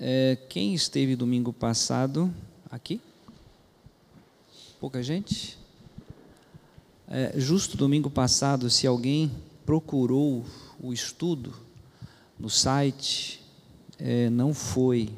[0.00, 2.34] É, quem esteve domingo passado
[2.68, 3.00] aqui?
[4.80, 5.56] Pouca gente?
[7.06, 9.30] É, justo domingo passado, se alguém
[9.64, 10.44] procurou
[10.82, 11.54] o estudo
[12.36, 13.40] no site,
[13.96, 15.10] é, não foi,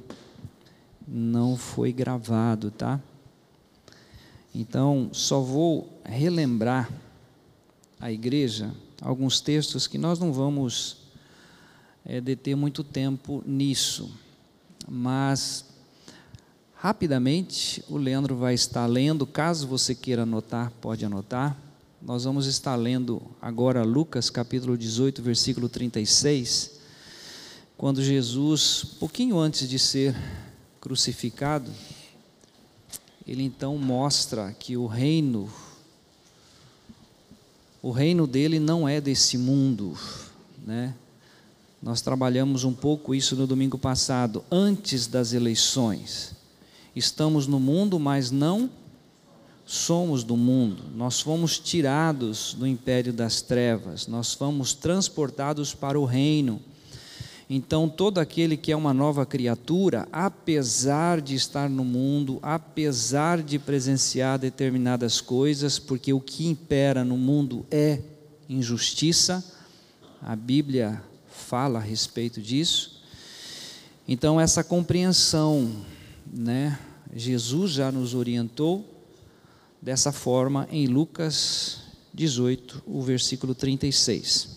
[1.09, 3.01] não foi gravado, tá?
[4.55, 6.91] Então, só vou relembrar
[7.99, 10.99] a igreja alguns textos que nós não vamos
[12.05, 14.11] é, deter muito tempo nisso,
[14.89, 15.65] mas
[16.75, 21.57] rapidamente o Leandro vai estar lendo, caso você queira anotar, pode anotar.
[22.01, 26.79] Nós vamos estar lendo agora Lucas capítulo 18, versículo 36,
[27.77, 30.15] quando Jesus, pouquinho antes de ser
[30.81, 31.71] crucificado,
[33.27, 35.51] ele então mostra que o reino
[37.83, 39.97] o reino dele não é desse mundo,
[40.65, 40.93] né?
[41.83, 46.35] Nós trabalhamos um pouco isso no domingo passado, antes das eleições.
[46.95, 48.71] Estamos no mundo, mas não
[49.67, 50.85] somos do mundo.
[50.95, 56.61] Nós fomos tirados do império das trevas, nós fomos transportados para o reino.
[57.49, 63.59] Então, todo aquele que é uma nova criatura, apesar de estar no mundo, apesar de
[63.59, 68.01] presenciar determinadas coisas, porque o que impera no mundo é
[68.49, 69.45] injustiça,
[70.21, 71.01] a Bíblia
[71.37, 73.03] fala a respeito disso.
[74.09, 75.85] Então, essa compreensão,
[76.27, 76.79] né,
[77.15, 78.85] Jesus já nos orientou
[79.81, 81.83] dessa forma em Lucas
[82.15, 84.57] 18, o versículo 36.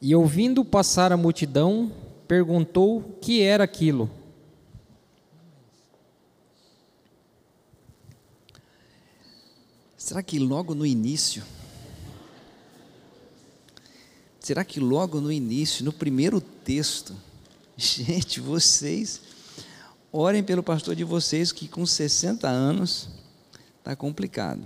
[0.00, 1.90] E ouvindo passar a multidão,
[2.28, 4.10] perguntou que era aquilo.
[10.06, 11.42] Será que logo no início?
[14.38, 17.12] Será que logo no início, no primeiro texto,
[17.76, 19.20] gente, vocês
[20.12, 23.08] orem pelo pastor de vocês que com 60 anos
[23.80, 24.62] está complicado.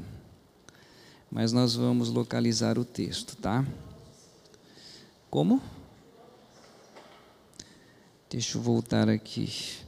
[1.30, 3.66] Mas nós vamos localizar o texto, tá?
[5.30, 5.62] Como?
[8.28, 9.78] Deixa eu voltar aqui.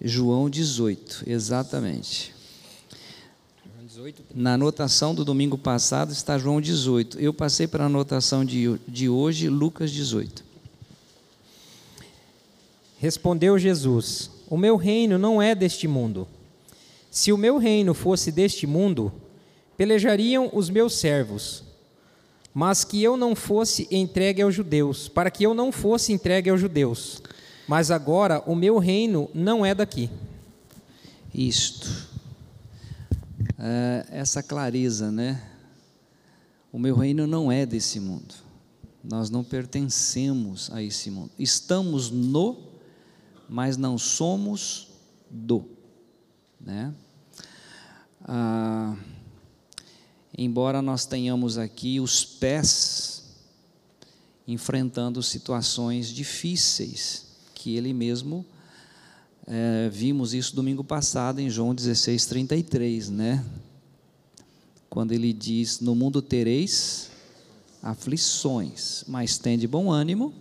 [0.00, 2.33] João 18, exatamente.
[4.34, 7.18] Na anotação do domingo passado está João 18.
[7.20, 10.44] Eu passei para a anotação de, de hoje, Lucas 18.
[12.98, 16.26] Respondeu Jesus: O meu reino não é deste mundo.
[17.10, 19.12] Se o meu reino fosse deste mundo,
[19.76, 21.64] pelejariam os meus servos
[22.54, 26.60] mas que eu não fosse entregue aos judeus, para que eu não fosse entregue aos
[26.60, 27.20] judeus.
[27.66, 30.08] Mas agora o meu reino não é daqui.
[31.34, 32.13] Isto.
[33.58, 35.42] É, essa clareza, né?
[36.72, 38.34] O meu reino não é desse mundo.
[39.02, 41.30] Nós não pertencemos a esse mundo.
[41.38, 42.56] Estamos no,
[43.48, 44.88] mas não somos
[45.30, 45.68] do.
[46.60, 46.94] Né?
[48.22, 48.96] Ah,
[50.36, 53.24] embora nós tenhamos aqui os pés
[54.46, 58.44] enfrentando situações difíceis, que ele mesmo,
[59.46, 63.44] é, vimos isso domingo passado em João 16, 33, né?
[64.88, 67.10] Quando ele diz: No mundo tereis
[67.82, 70.32] aflições, mas tende bom ânimo,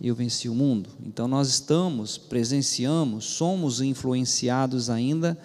[0.00, 0.90] eu venci o mundo.
[1.06, 5.38] Então nós estamos, presenciamos, somos influenciados ainda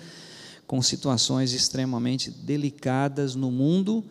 [0.65, 4.03] com situações extremamente delicadas no mundo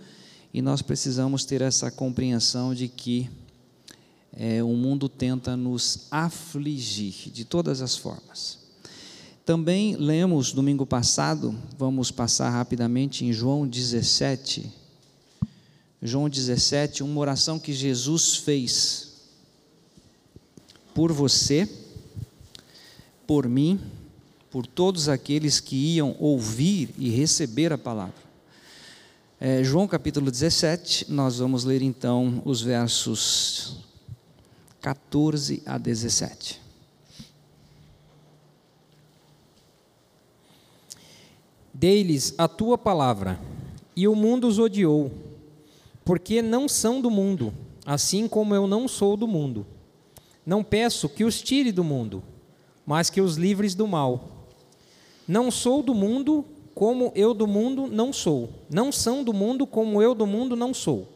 [0.53, 3.29] e nós precisamos ter essa compreensão de que
[4.33, 8.64] é, o mundo tenta nos afligir de todas as formas.
[9.45, 14.73] Também lemos domingo passado, vamos passar rapidamente em João 17.
[16.03, 19.13] João 17, uma oração que Jesus fez
[20.95, 21.69] por você,
[23.27, 23.81] por mim
[24.55, 28.15] por todos aqueles que iam ouvir e receber a palavra.
[29.41, 33.79] É, João capítulo 17, nós vamos ler então os versos
[34.81, 36.64] 14 a 17.
[41.75, 43.41] Dei-lhes a tua palavra,
[43.97, 45.11] e o mundo os odiou,
[46.05, 47.53] porque não são do mundo,
[47.85, 49.67] assim como eu não sou do mundo.
[50.47, 52.23] Não peço que os tire do mundo,
[52.87, 54.47] mas que os livres do mal.
[55.27, 56.45] Não sou do mundo,
[56.75, 58.51] como eu do mundo não sou.
[58.71, 61.09] Não são do mundo, como eu do mundo não sou.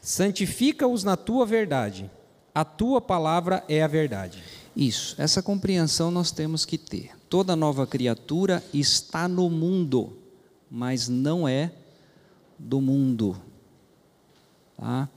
[0.00, 2.10] Santifica-os na tua verdade.
[2.54, 4.42] A tua palavra é a verdade.
[4.78, 7.10] Isso, essa compreensão nós temos que ter.
[7.28, 10.16] Toda nova criatura está no mundo,
[10.70, 11.72] mas não é
[12.56, 13.36] do mundo.
[14.76, 15.08] Tá?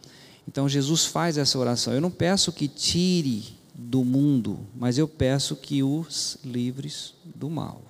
[0.47, 1.93] Então Jesus faz essa oração.
[1.93, 7.83] Eu não peço que tire do mundo, mas eu peço que os livres do mal.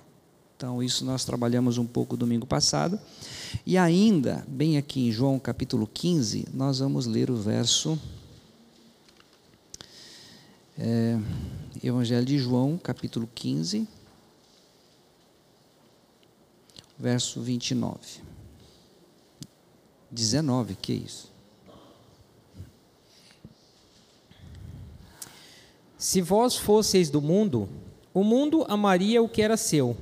[0.54, 3.00] Então, isso nós trabalhamos um pouco domingo passado.
[3.64, 7.98] E ainda, bem aqui em João capítulo 15, nós vamos ler o verso.
[10.78, 11.18] É,
[11.82, 13.88] Evangelho de João, capítulo 15,
[16.96, 17.98] verso 29.
[20.08, 21.32] 19, que é isso?
[25.98, 27.68] Se vós fosseis do mundo,
[28.14, 29.96] o mundo amaria o que era seu,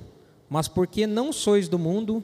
[0.50, 2.22] mas porque não sois do mundo,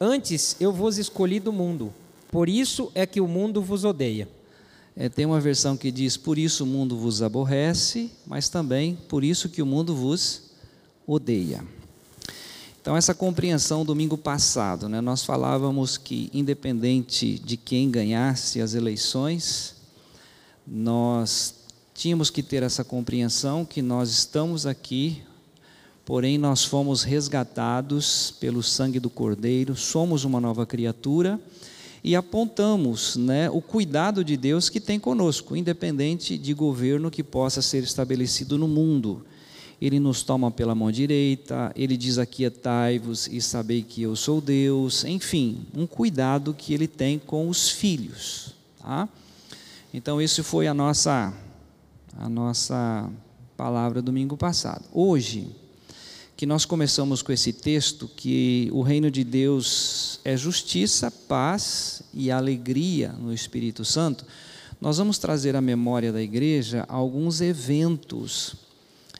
[0.00, 1.94] antes eu vos escolhi do mundo,
[2.28, 4.28] por isso é que o mundo vos odeia.
[4.98, 9.22] É, tem uma versão que diz: Por isso o mundo vos aborrece, mas também por
[9.22, 10.44] isso que o mundo vos
[11.06, 11.62] odeia.
[12.80, 19.74] Então, essa compreensão domingo passado, né, nós falávamos que, independente de quem ganhasse as eleições,
[20.66, 21.54] nós
[21.92, 25.22] tínhamos que ter essa compreensão que nós estamos aqui,
[26.06, 31.38] porém nós fomos resgatados pelo sangue do Cordeiro, somos uma nova criatura
[32.06, 37.60] e apontamos né, o cuidado de Deus que tem conosco, independente de governo que possa
[37.60, 39.26] ser estabelecido no mundo.
[39.82, 45.04] Ele nos toma pela mão direita, ele diz: Aquietai-vos e sabei que eu sou Deus.
[45.04, 48.54] Enfim, um cuidado que ele tem com os filhos.
[48.78, 49.08] Tá?
[49.92, 51.34] Então, isso foi a nossa
[52.16, 53.10] a nossa
[53.56, 54.84] palavra domingo passado.
[54.92, 55.48] Hoje,
[56.36, 62.30] que nós começamos com esse texto, que o reino de Deus é justiça, paz e
[62.30, 64.26] alegria no Espírito Santo,
[64.78, 68.54] nós vamos trazer à memória da igreja alguns eventos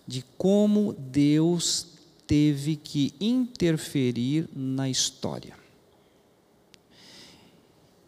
[0.07, 1.87] de como Deus
[2.27, 5.55] teve que interferir na história.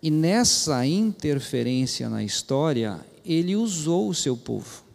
[0.03, 4.88] E nessa interferência na história, ele usou o seu povo.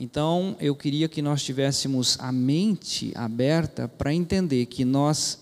[0.00, 5.40] Então, eu queria que nós tivéssemos a mente aberta para entender que nós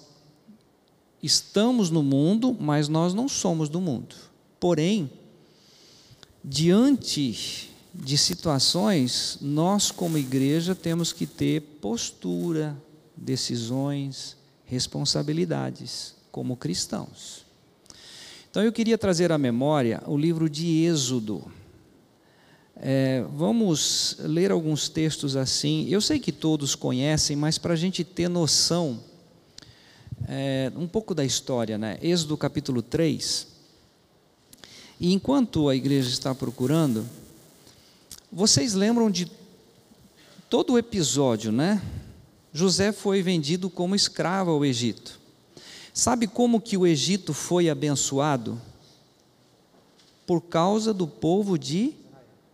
[1.23, 4.17] estamos no mundo, mas nós não somos do mundo.
[4.59, 5.11] Porém,
[6.43, 12.75] diante de situações, nós, como igreja, temos que ter postura,
[13.15, 17.45] decisões, responsabilidades como cristãos.
[18.51, 21.45] Então eu queria trazer à memória o livro de Êxodo.
[22.79, 25.87] É, vamos ler alguns textos assim.
[25.89, 29.01] Eu sei que todos conhecem, mas para a gente ter noção
[30.29, 31.99] é, um pouco da história, né?
[32.03, 33.47] Êxodo capítulo 3.
[35.01, 37.07] E enquanto a igreja está procurando,
[38.31, 39.31] vocês lembram de
[40.51, 41.81] todo o episódio, né?
[42.53, 45.19] José foi vendido como escravo ao Egito.
[45.95, 48.61] Sabe como que o Egito foi abençoado?
[50.27, 51.95] Por causa do povo de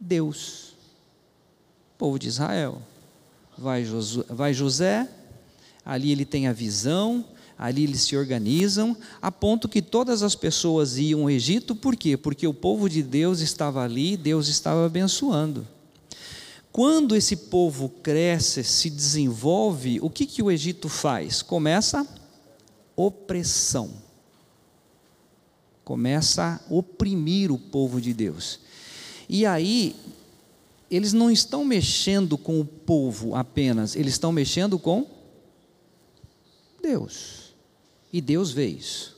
[0.03, 0.75] Deus,
[1.97, 2.83] povo de Israel.
[3.57, 5.09] Vai, Josué, vai José,
[5.85, 7.25] ali ele tem a visão,
[7.57, 12.17] ali eles se organizam, a ponto que todas as pessoas iam ao Egito, por quê?
[12.17, 15.67] Porque o povo de Deus estava ali, Deus estava abençoando.
[16.73, 21.43] Quando esse povo cresce, se desenvolve, o que, que o Egito faz?
[21.43, 22.05] Começa
[22.97, 23.91] opressão.
[25.85, 28.59] Começa a oprimir o povo de Deus.
[29.29, 29.97] E aí,
[30.93, 35.07] eles não estão mexendo com o povo apenas, eles estão mexendo com
[36.83, 37.55] Deus.
[38.13, 39.17] E Deus vê isso.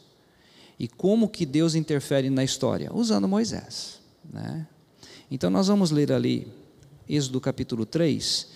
[0.78, 2.94] E como que Deus interfere na história?
[2.94, 3.98] Usando Moisés.
[4.32, 4.68] Né?
[5.28, 6.46] Então nós vamos ler ali,
[7.08, 8.46] Êxodo capítulo 3,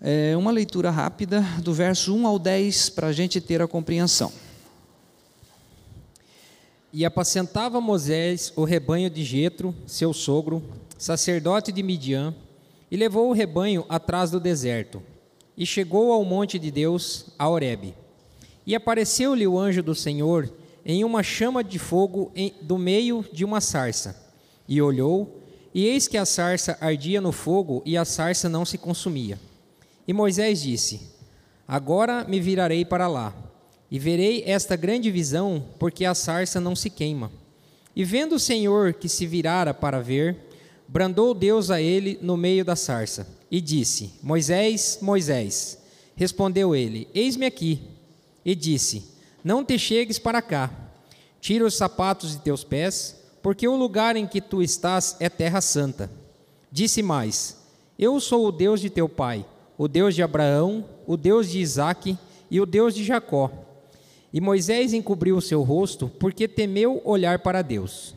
[0.00, 4.32] é uma leitura rápida do verso 1 ao 10 para a gente ter a compreensão.
[6.92, 10.60] E apacentava Moisés o rebanho de Jetro, seu sogro,
[10.98, 12.34] sacerdote de Midian,
[12.90, 15.02] e levou o rebanho atrás do deserto,
[15.56, 17.94] e chegou ao monte de Deus, a Horebe.
[18.66, 20.52] E apareceu-lhe o anjo do Senhor
[20.84, 24.16] em uma chama de fogo em, do meio de uma sarça.
[24.68, 25.42] E olhou,
[25.74, 29.38] e eis que a sarça ardia no fogo, e a sarça não se consumia.
[30.06, 31.00] E Moisés disse:
[31.66, 33.34] Agora me virarei para lá,
[33.90, 37.32] e verei esta grande visão, porque a sarça não se queima.
[37.94, 40.36] E vendo o Senhor que se virara para ver,
[40.88, 45.78] brandou Deus a ele no meio da sarça, e disse: Moisés, Moisés.
[46.14, 47.80] Respondeu ele: Eis-me aqui.
[48.44, 49.04] E disse:
[49.44, 50.70] Não te chegues para cá.
[51.40, 55.60] Tira os sapatos de teus pés, porque o lugar em que tu estás é terra
[55.60, 56.10] santa.
[56.72, 57.56] Disse mais:
[57.98, 59.44] Eu sou o Deus de teu pai
[59.78, 62.16] o Deus de Abraão, o Deus de Isaque
[62.50, 63.50] e o Deus de Jacó.
[64.32, 68.14] E Moisés encobriu o seu rosto, porque temeu olhar para Deus.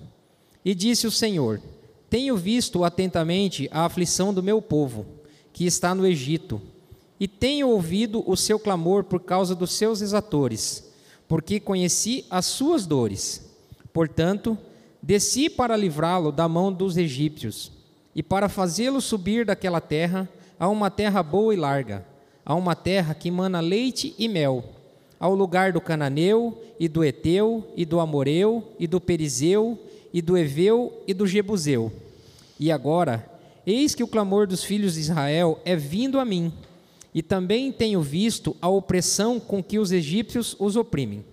[0.64, 1.62] E disse o Senhor:
[2.10, 5.06] Tenho visto atentamente a aflição do meu povo,
[5.54, 6.62] que está no Egito,
[7.20, 10.92] e tenho ouvido o seu clamor por causa dos seus exatores,
[11.28, 13.48] porque conheci as suas dores.
[13.94, 14.58] Portanto,
[15.02, 17.72] desci para livrá-lo da mão dos egípcios,
[18.16, 20.28] e para fazê-lo subir daquela terra
[20.60, 22.06] a uma terra boa e larga,
[22.44, 24.64] a uma terra que mana leite e mel
[25.20, 29.78] ao lugar do cananeu, e do eteu, e do amoreu, e do perizeu,
[30.14, 31.92] e do eveu, e do jebuseu.
[32.60, 33.30] E agora,
[33.66, 36.52] eis que o clamor dos filhos de Israel é vindo a mim,
[37.14, 41.24] e também tenho visto a opressão com que os egípcios os oprimem.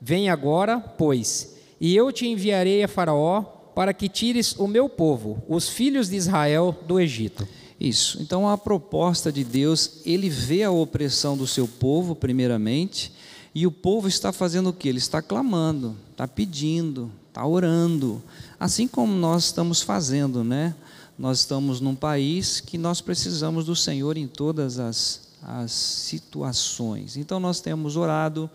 [0.00, 3.42] Vem agora, pois, e eu te enviarei a Faraó
[3.74, 7.46] para que tires o meu povo, os filhos de Israel, do Egito.
[7.80, 8.22] Isso.
[8.22, 13.12] Então a proposta de Deus, ele vê a opressão do seu povo, primeiramente,
[13.54, 14.88] e o povo está fazendo o que?
[14.88, 18.20] Ele está clamando, está pedindo, está orando,
[18.58, 20.74] assim como nós estamos fazendo, né?
[21.16, 27.16] Nós estamos num país que nós precisamos do Senhor em todas as, as situações.
[27.16, 28.50] Então nós temos orado,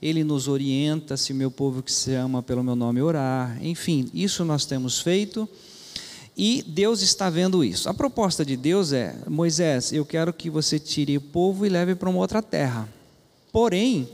[0.00, 4.44] Ele nos orienta, se meu povo que se ama pelo meu nome orar, enfim, isso
[4.44, 5.48] nós temos feito.
[6.36, 7.88] E Deus está vendo isso.
[7.88, 11.94] A proposta de Deus é: Moisés, eu quero que você tire o povo e leve
[11.94, 12.88] para uma outra terra.
[13.52, 14.08] Porém,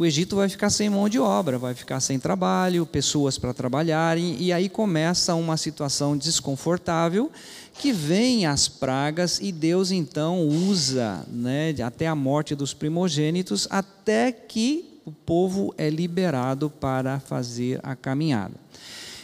[0.00, 4.34] o Egito vai ficar sem mão de obra, vai ficar sem trabalho, pessoas para trabalharem,
[4.40, 7.30] e aí começa uma situação desconfortável
[7.74, 14.32] que vem as pragas e Deus então usa né, até a morte dos primogênitos até
[14.32, 18.54] que o povo é liberado para fazer a caminhada.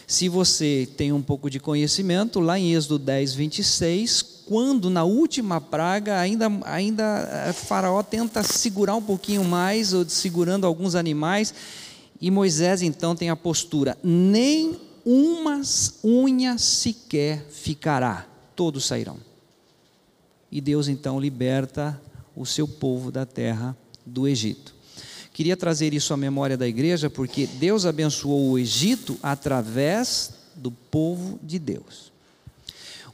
[0.05, 5.59] Se você tem um pouco de conhecimento, lá em Êxodo 10, 26, quando na última
[5.59, 7.03] praga ainda, ainda
[7.47, 11.53] eh, Faraó tenta segurar um pouquinho mais, ou segurando alguns animais,
[12.19, 15.61] e Moisés então tem a postura: nem uma
[16.03, 18.25] unha sequer ficará,
[18.55, 19.17] todos sairão.
[20.49, 22.01] E Deus então liberta
[22.35, 23.75] o seu povo da terra
[24.05, 24.73] do Egito.
[25.33, 31.37] Queria trazer isso à memória da igreja, porque Deus abençoou o Egito através do povo
[31.43, 32.06] de Deus.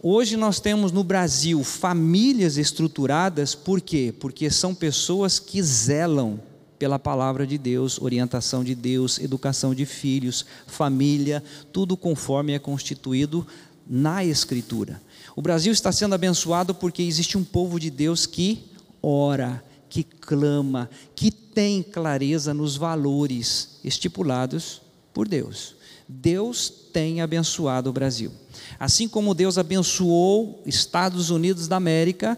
[0.05, 4.13] Hoje nós temos no Brasil famílias estruturadas, por quê?
[4.19, 6.41] Porque são pessoas que zelam
[6.77, 11.41] pela palavra de Deus, orientação de Deus, educação de filhos, família,
[11.71, 13.47] tudo conforme é constituído
[13.87, 15.01] na Escritura.
[15.37, 18.65] O Brasil está sendo abençoado porque existe um povo de Deus que
[19.01, 24.81] ora, que clama, que tem clareza nos valores estipulados
[25.13, 25.77] por Deus.
[26.07, 28.31] Deus tem abençoado o Brasil.
[28.79, 32.37] Assim como Deus abençoou Estados Unidos da América,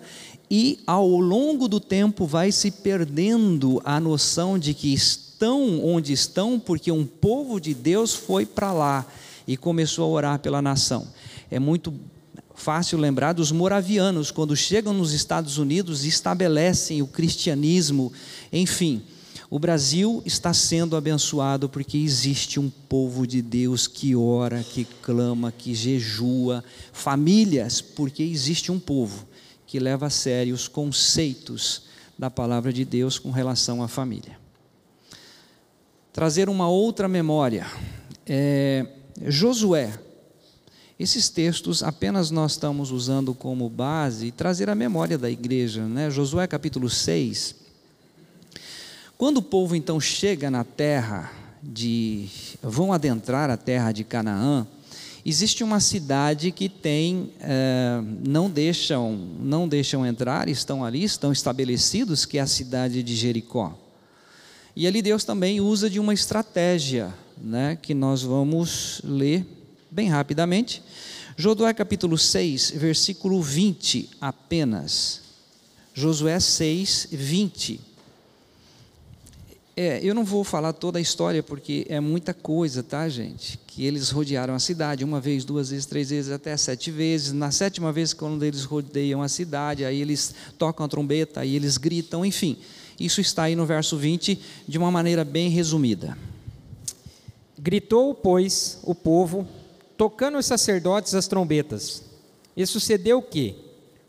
[0.49, 6.59] e ao longo do tempo vai se perdendo a noção de que estão onde estão,
[6.59, 9.05] porque um povo de Deus foi para lá
[9.47, 11.07] e começou a orar pela nação.
[11.49, 11.93] É muito
[12.55, 18.13] fácil lembrar dos moravianos, quando chegam nos Estados Unidos e estabelecem o cristianismo,
[18.51, 19.01] enfim.
[19.49, 25.51] O Brasil está sendo abençoado porque existe um povo de Deus que ora, que clama,
[25.51, 29.27] que jejua, famílias, porque existe um povo
[29.67, 31.83] que leva a sério os conceitos
[32.17, 34.39] da palavra de Deus com relação à família.
[36.11, 37.67] Trazer uma outra memória.
[38.25, 38.87] É,
[39.27, 39.99] Josué.
[40.97, 45.85] Esses textos apenas nós estamos usando como base trazer a memória da igreja.
[45.85, 46.09] Né?
[46.09, 47.64] Josué capítulo 6
[49.17, 51.31] quando o povo então chega na terra
[51.63, 52.27] de.
[52.61, 54.67] vão adentrar a terra de Canaã,
[55.25, 57.31] existe uma cidade que tem.
[57.39, 63.15] É, não, deixam, não deixam entrar, estão ali, estão estabelecidos, que é a cidade de
[63.15, 63.77] Jericó.
[64.75, 69.45] E ali Deus também usa de uma estratégia, né, que nós vamos ler
[69.89, 70.83] bem rapidamente.
[71.37, 75.21] Josué capítulo 6, versículo 20 apenas.
[75.93, 77.94] Josué 6, 20.
[79.77, 83.59] É, eu não vou falar toda a história porque é muita coisa, tá, gente?
[83.67, 87.33] Que eles rodearam a cidade uma vez, duas vezes, três vezes, até sete vezes.
[87.33, 91.75] Na sétima vez, quando eles rodeiam a cidade, aí eles tocam a trombeta, aí eles
[91.77, 92.57] gritam, enfim.
[92.97, 96.17] Isso está aí no verso 20 de uma maneira bem resumida.
[97.59, 99.45] Gritou, pois, o povo,
[99.97, 102.01] tocando os sacerdotes as trombetas.
[102.55, 103.57] E sucedeu que,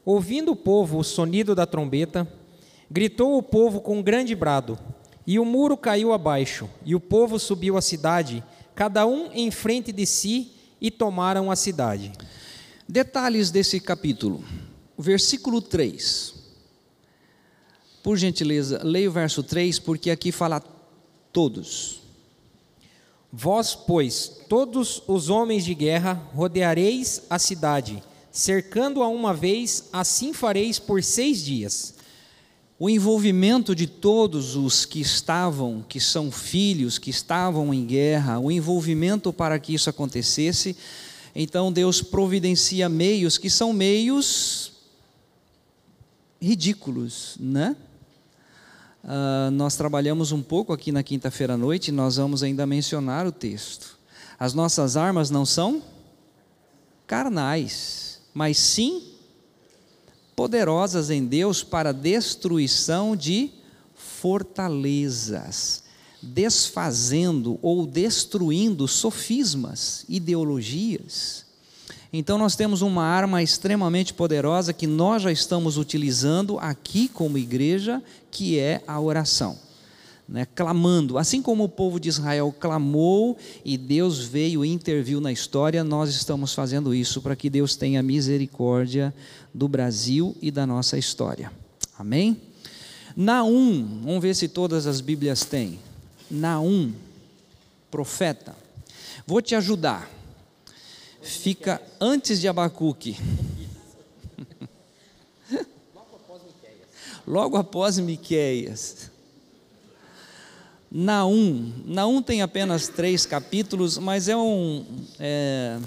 [0.04, 2.24] ouvindo o povo o sonido da trombeta,
[2.88, 4.78] gritou o povo com um grande brado
[5.26, 9.90] e o muro caiu abaixo, e o povo subiu à cidade, cada um em frente
[9.90, 12.12] de si, e tomaram a cidade.
[12.88, 14.44] Detalhes desse capítulo.
[14.96, 16.34] Versículo 3.
[18.02, 20.62] Por gentileza, leia o verso 3, porque aqui fala
[21.32, 22.00] todos.
[23.32, 30.78] Vós, pois, todos os homens de guerra, rodeareis a cidade, cercando-a uma vez, assim fareis
[30.78, 31.95] por seis dias.
[32.78, 38.50] O envolvimento de todos os que estavam, que são filhos, que estavam em guerra, o
[38.50, 40.76] envolvimento para que isso acontecesse,
[41.34, 44.72] então Deus providencia meios que são meios
[46.40, 47.74] ridículos, né?
[49.02, 53.32] Uh, nós trabalhamos um pouco aqui na quinta-feira à noite, nós vamos ainda mencionar o
[53.32, 53.98] texto.
[54.38, 55.82] As nossas armas não são
[57.06, 59.15] carnais, mas sim
[60.36, 63.50] poderosas em Deus para destruição de
[63.94, 65.82] fortalezas,
[66.22, 71.46] desfazendo ou destruindo sofismas, ideologias.
[72.12, 78.02] Então nós temos uma arma extremamente poderosa que nós já estamos utilizando aqui como igreja,
[78.30, 79.65] que é a oração
[80.28, 85.30] né, clamando, assim como o povo de Israel clamou e Deus veio e interviu na
[85.30, 89.14] história, nós estamos fazendo isso para que Deus tenha misericórdia
[89.54, 91.52] do Brasil e da nossa história.
[91.98, 92.40] Amém?
[93.16, 95.78] Naum, vamos ver se todas as Bíblias têm.
[96.30, 96.92] Naum,
[97.90, 98.54] profeta.
[99.26, 100.10] Vou te ajudar.
[101.22, 103.16] Fica antes de Abacuque.
[107.26, 109.10] Logo após Miqueias.
[110.98, 111.74] Naum.
[111.84, 114.82] Naum tem apenas três capítulos, mas é um,
[115.20, 115.78] é,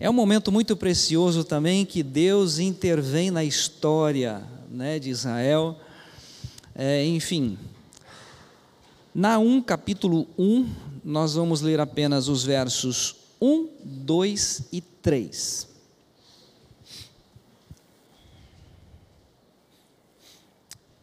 [0.00, 5.78] é um momento muito precioso também que Deus intervém na história né, de Israel.
[6.74, 7.58] É, enfim,
[9.14, 10.66] Naum capítulo 1,
[11.04, 15.68] nós vamos ler apenas os versos 1, 2 e 3.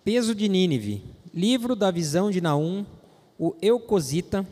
[0.03, 2.83] Peso de Nínive, livro da visão de Naum,
[3.39, 4.45] o Eucosita.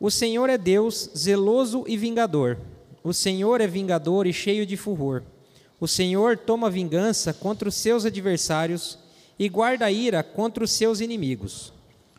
[0.00, 2.58] O Senhor é Deus, zeloso e vingador.
[3.04, 5.22] O Senhor é vingador e cheio de furor.
[5.78, 8.98] O Senhor toma vingança contra os seus adversários
[9.38, 11.72] e guarda a ira contra os seus inimigos.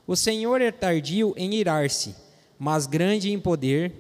[0.08, 2.15] O Senhor é tardio em irar-se,
[2.58, 3.91] mas grande em poder,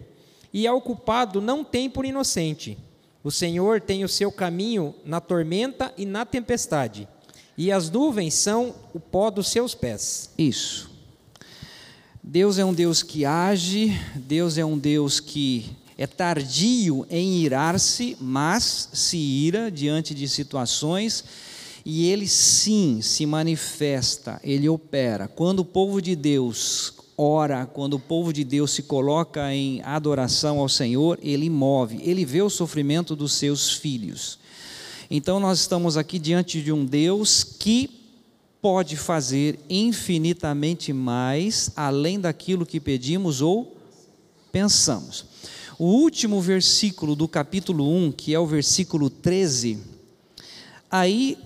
[0.51, 2.77] e ao culpado não tem por inocente.
[3.23, 7.07] O Senhor tem o seu caminho na tormenta e na tempestade,
[7.55, 10.31] e as nuvens são o pó dos seus pés.
[10.37, 10.90] Isso.
[12.31, 15.65] Deus é um Deus que age, Deus é um Deus que
[15.97, 21.25] é tardio em irar-se, mas se ira diante de situações
[21.85, 25.27] e ele sim se manifesta, ele opera.
[25.27, 30.59] Quando o povo de Deus ora, quando o povo de Deus se coloca em adoração
[30.59, 34.39] ao Senhor, ele move, ele vê o sofrimento dos seus filhos.
[35.09, 38.00] Então nós estamos aqui diante de um Deus que
[38.61, 43.75] pode fazer infinitamente mais além daquilo que pedimos ou
[44.51, 45.25] pensamos.
[45.79, 49.79] O último versículo do capítulo 1, que é o versículo 13,
[50.91, 51.37] aí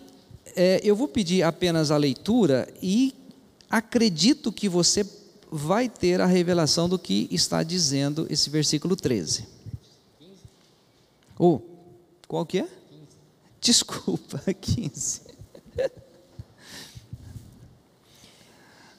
[0.55, 3.15] é, eu vou pedir apenas a leitura e
[3.69, 5.05] acredito que você
[5.49, 9.47] vai ter a revelação do que está dizendo esse versículo 13.
[11.39, 11.61] Ou, oh,
[12.27, 12.67] qual que é?
[13.61, 15.24] Desculpa, 15.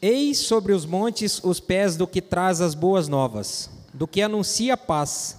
[0.01, 4.77] Eis sobre os montes os pés do que traz as boas novas, do que anuncia
[4.77, 5.39] paz.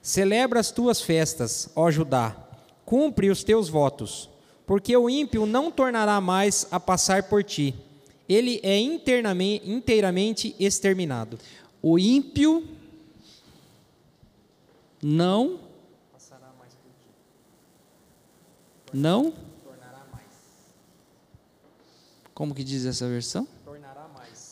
[0.00, 2.36] Celebra as tuas festas, ó Judá,
[2.84, 4.30] cumpre os teus votos,
[4.64, 7.74] porque o ímpio não tornará mais a passar por ti.
[8.28, 11.38] Ele é inteiramente exterminado.
[11.82, 12.68] O ímpio
[15.02, 15.60] não
[16.12, 17.10] passará mais por ti.
[18.92, 19.32] Não
[19.64, 20.26] tornará mais.
[22.34, 23.46] Como que diz essa versão?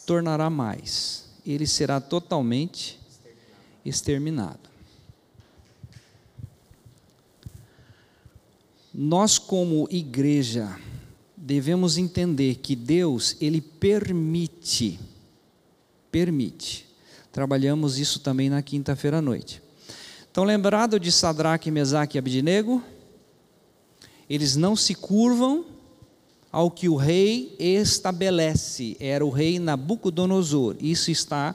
[0.05, 2.99] Tornará mais, ele será totalmente
[3.85, 4.71] exterminado.
[8.93, 10.79] Nós como igreja
[11.37, 14.99] devemos entender que Deus, ele permite
[16.15, 16.87] permite.
[17.33, 19.61] Trabalhamos isso também na quinta-feira à noite.
[20.31, 22.81] Então, lembrado de Sadraque, Mesaque e Abdinego?
[24.31, 25.65] Eles não se curvam
[26.55, 28.97] ao que o rei estabelece.
[29.01, 30.77] Era o rei Nabucodonosor.
[30.79, 31.53] Isso está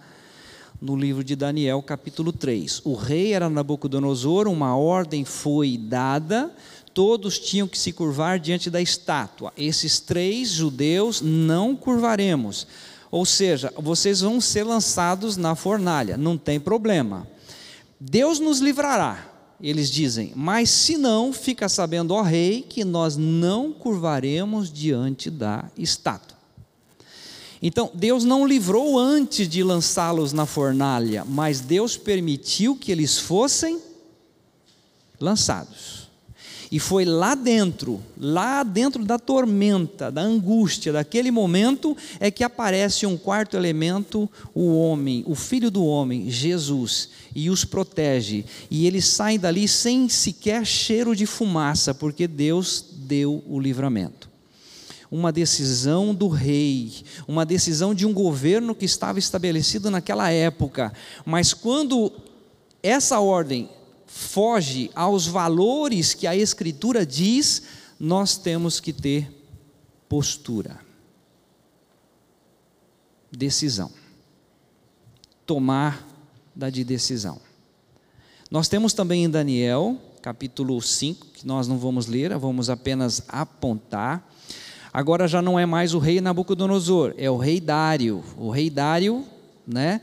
[0.82, 2.82] no livro de Daniel, capítulo 3.
[2.84, 6.54] O rei era Nabucodonosor, uma ordem foi dada,
[6.94, 9.54] todos tinham que se curvar diante da estátua.
[9.56, 12.68] Esses três judeus não curvaremos.
[13.10, 17.26] Ou seja, vocês vão ser lançados na fornalha, não tem problema.
[17.98, 19.29] Deus nos livrará.
[19.62, 25.70] Eles dizem: Mas se não, fica sabendo, ó rei, que nós não curvaremos diante da
[25.78, 26.38] estátua.
[27.62, 33.82] Então, Deus não livrou antes de lançá-los na fornalha, mas Deus permitiu que eles fossem
[35.20, 36.09] lançados.
[36.72, 43.08] E foi lá dentro, lá dentro da tormenta, da angústia, daquele momento, é que aparece
[43.08, 48.46] um quarto elemento, o homem, o filho do homem, Jesus, e os protege.
[48.70, 54.30] E eles saem dali sem sequer cheiro de fumaça, porque Deus deu o livramento.
[55.12, 56.94] Uma decisão do rei,
[57.28, 60.94] uma decisão de um governo que estava estabelecido naquela época,
[61.26, 62.12] mas quando
[62.84, 63.68] essa ordem
[64.10, 67.62] foge aos valores que a Escritura diz,
[68.00, 69.32] nós temos que ter
[70.10, 70.80] postura,
[73.32, 73.92] decisão,
[75.46, 76.08] tomar
[76.56, 77.40] da de decisão.
[78.50, 84.28] Nós temos também em Daniel, capítulo 5, que nós não vamos ler, vamos apenas apontar.
[84.92, 88.24] Agora já não é mais o rei Nabucodonosor, é o rei Dário.
[88.36, 89.24] O rei Dário,
[89.68, 90.02] né?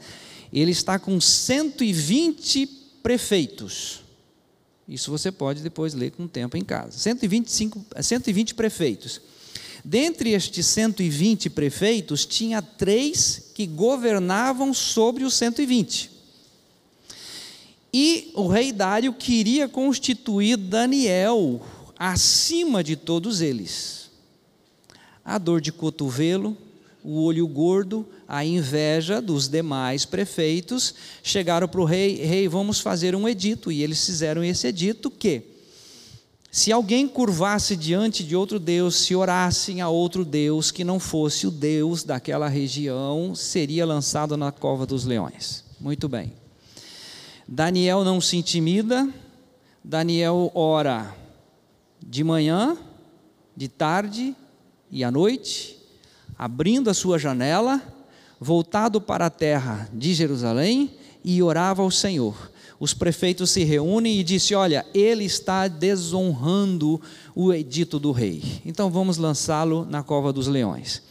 [0.53, 4.01] Ele está com 120 prefeitos.
[4.89, 6.99] Isso você pode depois ler com o tempo em casa.
[6.99, 9.21] 125, 120 prefeitos.
[9.85, 16.11] Dentre estes 120 prefeitos, tinha três que governavam sobre os 120.
[17.95, 21.65] E o rei Dário queria constituir Daniel
[21.97, 24.11] acima de todos eles.
[25.25, 26.59] A dor de cotovelo,
[27.05, 33.15] o olho gordo, a inveja dos demais prefeitos, chegaram para o rei: Rei, vamos fazer
[33.15, 33.71] um edito.
[33.71, 35.43] E eles fizeram esse edito que,
[36.51, 41.47] se alguém curvasse diante de outro Deus, se orassem a outro Deus que não fosse
[41.47, 45.65] o Deus daquela região, seria lançado na cova dos leões.
[45.81, 46.33] Muito bem.
[47.47, 49.09] Daniel não se intimida,
[49.85, 51.15] Daniel ora
[52.05, 52.77] de manhã,
[53.57, 54.35] de tarde
[54.91, 55.79] e à noite,
[56.37, 57.81] abrindo a sua janela,
[58.41, 60.91] voltado para a terra de Jerusalém,
[61.27, 62.53] e orava ao Senhor.
[62.79, 67.01] Os prefeitos se reúnem e disse: Olha, ele está desonrando
[67.35, 68.63] o edito do rei.
[68.65, 71.03] Então vamos lançá-lo na cova dos leões.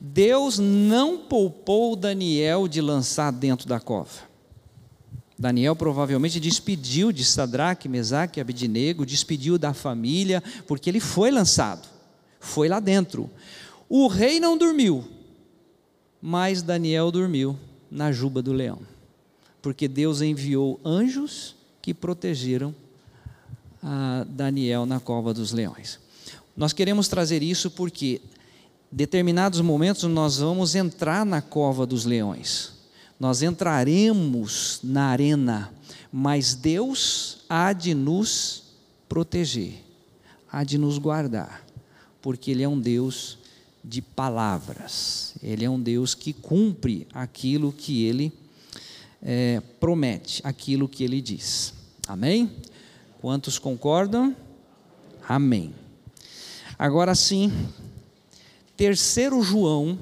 [0.00, 4.28] Deus não poupou Daniel de lançar dentro da cova.
[5.36, 11.88] Daniel provavelmente despediu de Sadraque, Mesaque e Abidnego, despediu da família, porque ele foi lançado,
[12.38, 13.30] foi lá dentro.
[13.88, 15.04] O rei não dormiu,
[16.20, 17.56] mas Daniel dormiu
[17.90, 18.80] na juba do leão,
[19.62, 22.74] porque Deus enviou anjos que protegeram
[24.28, 25.98] Daniel na cova dos leões.
[26.56, 28.20] Nós queremos trazer isso porque
[28.90, 32.72] determinados momentos nós vamos entrar na cova dos leões.
[33.18, 35.72] Nós entraremos na arena,
[36.12, 38.64] mas Deus há de nos
[39.08, 39.84] proteger,
[40.50, 41.64] há de nos guardar,
[42.20, 43.37] porque Ele é um Deus
[43.88, 45.34] de palavras.
[45.42, 48.30] Ele é um Deus que cumpre aquilo que ele
[49.22, 51.72] é, promete, aquilo que ele diz.
[52.06, 52.52] Amém?
[53.18, 54.36] Quantos concordam?
[55.26, 55.74] Amém.
[56.78, 57.50] Agora sim,
[58.76, 59.98] terceiro João.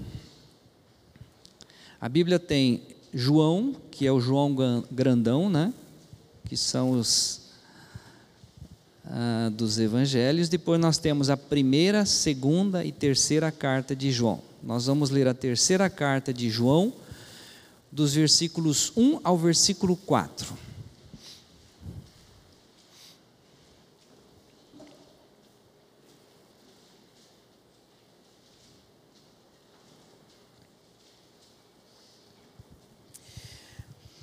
[2.01, 2.83] A Bíblia tem
[3.15, 4.55] João, que é o João
[4.91, 5.73] grandão, né?
[6.45, 7.46] Que são os
[9.09, 10.49] ah, dos evangelhos.
[10.49, 14.43] Depois nós temos a primeira, segunda e terceira carta de João.
[14.61, 16.93] Nós vamos ler a terceira carta de João,
[17.93, 20.67] dos versículos 1 ao versículo 4.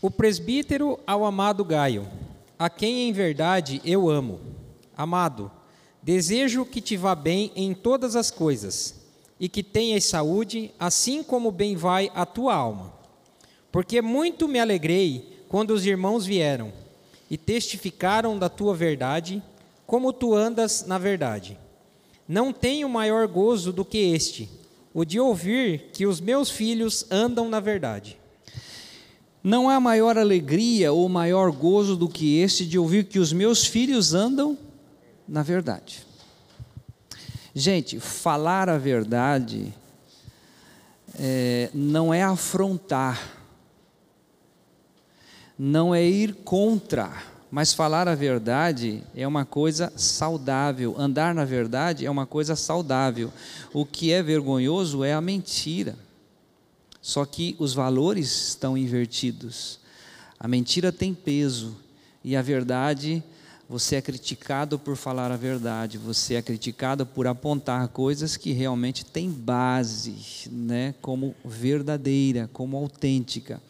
[0.02, 2.06] O presbítero ao amado Gaio,
[2.60, 4.54] a quem em verdade eu amo
[4.96, 5.52] Amado,
[6.02, 8.96] desejo que te vá bem em todas as coisas
[9.40, 12.94] e que tenhas saúde, assim como bem vai a tua alma.
[13.72, 16.72] Porque muito me alegrei quando os irmãos vieram
[17.30, 19.42] e testificaram da tua verdade,
[19.88, 21.58] como tu andas na verdade.
[22.28, 24.50] Não tenho maior gozo do que este,
[24.94, 28.18] o de ouvir que os meus filhos andam na verdade.
[29.44, 33.66] Não há maior alegria ou maior gozo do que este de ouvir que os meus
[33.66, 34.58] filhos andam
[35.28, 36.06] na verdade.
[37.56, 39.74] Gente, falar a verdade
[41.16, 43.22] é, não é afrontar,
[45.58, 47.12] não é ir contra,
[47.52, 53.32] mas falar a verdade é uma coisa saudável, andar na verdade é uma coisa saudável.
[53.72, 55.96] O que é vergonhoso é a mentira.
[57.00, 59.80] Só que os valores estão invertidos.
[60.40, 61.78] A mentira tem peso
[62.24, 63.24] e a verdade
[63.70, 69.06] você é criticado por falar a verdade, você é criticado por apontar coisas que realmente
[69.06, 73.62] têm base, né, como verdadeira, como autêntica.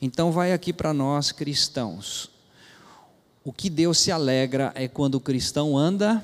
[0.00, 2.30] Então, vai aqui para nós cristãos.
[3.44, 6.22] O que Deus se alegra é quando o cristão anda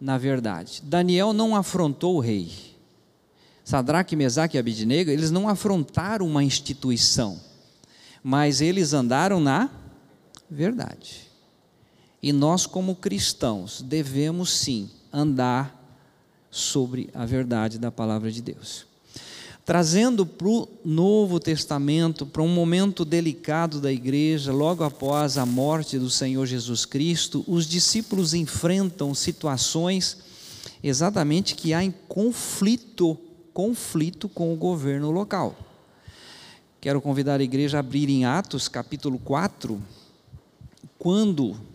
[0.00, 0.82] na verdade.
[0.84, 2.50] Daniel não afrontou o rei.
[3.64, 7.40] Sadraque, Mesaque e Abidnego, eles não afrontaram uma instituição,
[8.22, 9.70] mas eles andaram na
[10.50, 11.30] verdade.
[12.24, 15.78] E nós, como cristãos, devemos sim andar
[16.50, 18.86] sobre a verdade da palavra de Deus.
[19.62, 25.98] Trazendo para o Novo Testamento, para um momento delicado da igreja, logo após a morte
[25.98, 30.16] do Senhor Jesus Cristo, os discípulos enfrentam situações
[30.82, 33.18] exatamente que há em conflito,
[33.52, 35.54] conflito com o governo local.
[36.80, 39.78] Quero convidar a igreja a abrir em Atos capítulo 4,
[40.98, 41.73] quando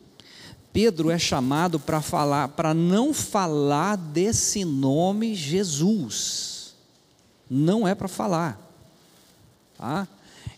[0.71, 6.73] Pedro é chamado para falar, para não falar desse nome Jesus.
[7.49, 8.60] Não é para falar.
[9.77, 10.08] Tá?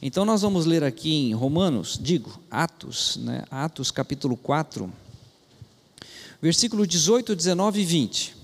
[0.02, 3.43] Então nós vamos ler aqui em Romanos, digo, Atos, né?
[3.52, 4.91] Atos capítulo 4,
[6.41, 8.41] versículo 18, 19 e 20.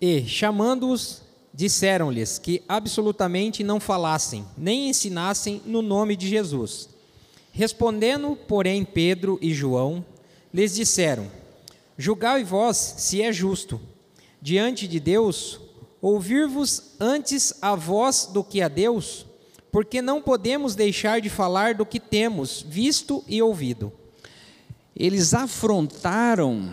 [0.00, 1.22] E, chamando-os
[1.56, 6.90] disseram-lhes que absolutamente não falassem, nem ensinassem no nome de Jesus.
[7.50, 10.04] Respondendo, porém, Pedro e João,
[10.52, 11.30] lhes disseram:
[11.96, 13.80] Julgai vós se é justo,
[14.40, 15.58] diante de Deus,
[16.02, 19.24] ouvir-vos antes a vós do que a Deus,
[19.72, 23.90] porque não podemos deixar de falar do que temos visto e ouvido.
[24.94, 26.70] Eles afrontaram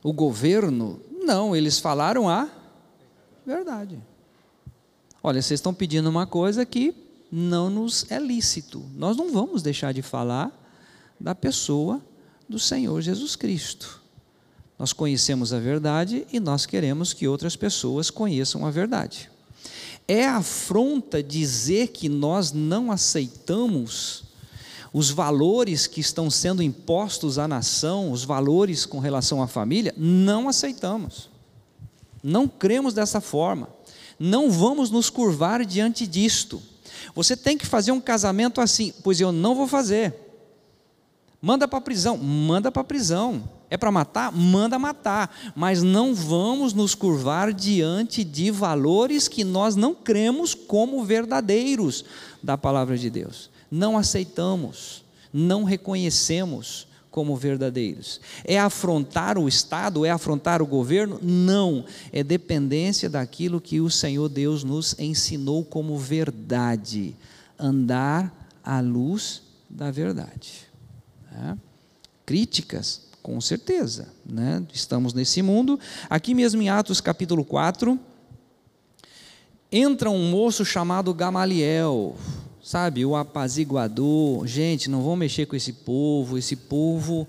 [0.00, 1.00] o governo?
[1.10, 2.48] Não, eles falaram a
[3.46, 3.98] Verdade.
[5.22, 6.94] Olha, vocês estão pedindo uma coisa que
[7.30, 8.84] não nos é lícito.
[8.94, 10.52] Nós não vamos deixar de falar
[11.18, 12.00] da pessoa
[12.48, 14.02] do Senhor Jesus Cristo.
[14.78, 19.30] Nós conhecemos a verdade e nós queremos que outras pessoas conheçam a verdade.
[20.06, 24.24] É afronta dizer que nós não aceitamos
[24.92, 30.48] os valores que estão sendo impostos à nação, os valores com relação à família, não
[30.48, 31.28] aceitamos.
[32.24, 33.68] Não cremos dessa forma.
[34.18, 36.62] Não vamos nos curvar diante disto.
[37.14, 40.14] Você tem que fazer um casamento assim, pois eu não vou fazer.
[41.38, 43.46] Manda para a prisão, manda para a prisão.
[43.68, 44.32] É para matar?
[44.32, 45.52] Manda matar.
[45.54, 52.06] Mas não vamos nos curvar diante de valores que nós não cremos como verdadeiros
[52.42, 53.50] da palavra de Deus.
[53.70, 58.20] Não aceitamos, não reconhecemos como verdadeiros.
[58.42, 60.04] É afrontar o Estado?
[60.04, 61.20] É afrontar o governo?
[61.22, 61.84] Não.
[62.12, 67.14] É dependência daquilo que o Senhor Deus nos ensinou como verdade.
[67.56, 70.66] Andar à luz da verdade.
[71.32, 71.56] É.
[72.26, 74.08] Críticas, com certeza.
[74.26, 74.66] Né?
[74.72, 75.78] Estamos nesse mundo.
[76.10, 77.96] Aqui mesmo em Atos capítulo 4,
[79.70, 82.16] entra um moço chamado Gamaliel
[82.64, 84.46] sabe, o apaziguador.
[84.46, 87.28] Gente, não vamos mexer com esse povo, esse povo,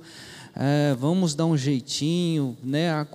[0.56, 3.06] é, vamos dar um jeitinho, né?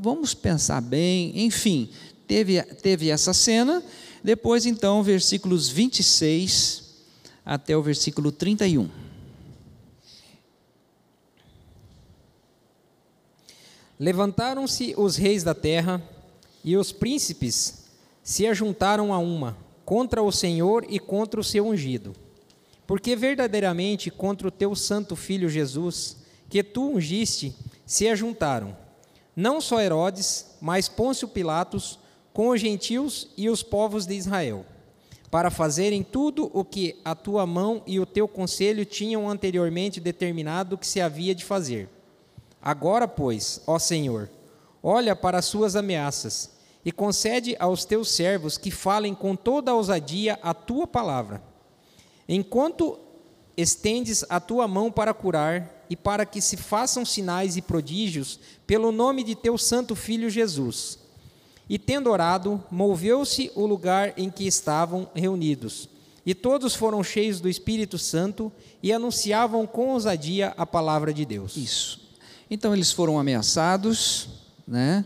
[0.00, 1.88] vamos pensar bem, enfim,
[2.26, 3.80] teve, teve essa cena.
[4.22, 6.82] Depois, então, versículos 26
[7.46, 8.88] até o versículo 31.
[14.00, 16.02] Levantaram-se os reis da terra
[16.64, 17.84] e os príncipes
[18.24, 22.14] se ajuntaram a uma contra o Senhor e contra o seu ungido.
[22.86, 26.18] Porque verdadeiramente contra o teu santo filho Jesus,
[26.48, 27.54] que tu ungiste,
[27.86, 28.76] se ajuntaram,
[29.34, 31.98] não só Herodes, mas Pôncio Pilatos,
[32.32, 34.64] com os gentios e os povos de Israel,
[35.30, 40.78] para fazerem tudo o que a tua mão e o teu conselho tinham anteriormente determinado
[40.78, 41.88] que se havia de fazer.
[42.62, 44.30] Agora, pois, ó Senhor,
[44.82, 46.53] olha para as suas ameaças
[46.84, 51.42] e concede aos teus servos que falem com toda a ousadia a tua palavra.
[52.28, 52.98] Enquanto
[53.56, 58.90] estendes a tua mão para curar e para que se façam sinais e prodígios pelo
[58.90, 60.98] nome de teu santo filho Jesus.
[61.68, 65.88] E tendo orado, moveu-se o lugar em que estavam reunidos.
[66.26, 71.56] E todos foram cheios do Espírito Santo e anunciavam com ousadia a palavra de Deus.
[71.56, 72.00] Isso.
[72.50, 74.28] Então eles foram ameaçados,
[74.66, 75.04] né?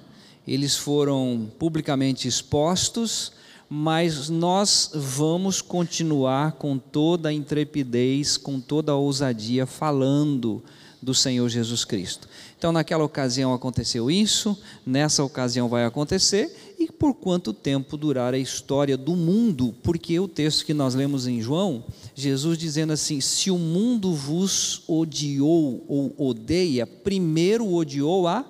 [0.49, 3.33] Eles foram publicamente expostos,
[3.69, 10.63] mas nós vamos continuar com toda a intrepidez, com toda a ousadia, falando
[11.03, 12.27] do Senhor Jesus Cristo.
[12.57, 18.39] Então, naquela ocasião aconteceu isso, nessa ocasião vai acontecer, e por quanto tempo durar a
[18.39, 19.75] história do mundo?
[19.83, 21.85] Porque o texto que nós lemos em João,
[22.15, 28.45] Jesus dizendo assim: se o mundo vos odiou ou odeia, primeiro odiou a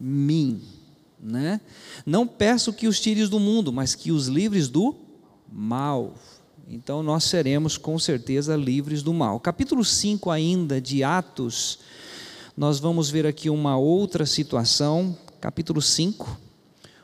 [0.00, 0.60] mim.
[1.24, 1.58] Né?
[2.04, 4.94] Não peço que os tires do mundo, mas que os livres do
[5.50, 6.12] mal.
[6.68, 9.40] Então nós seremos com certeza livres do mal.
[9.40, 11.78] Capítulo 5 ainda de Atos,
[12.54, 16.38] nós vamos ver aqui uma outra situação, capítulo 5,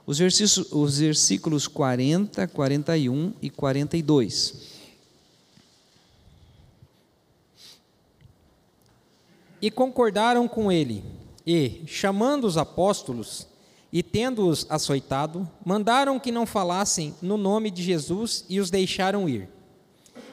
[0.06, 4.80] os versículos, os versículos 40, 41 e 42.
[9.62, 11.02] E concordaram com ele,
[11.46, 13.49] e, chamando os apóstolos,
[13.92, 19.48] e tendo-os açoitado, mandaram que não falassem no nome de Jesus e os deixaram ir.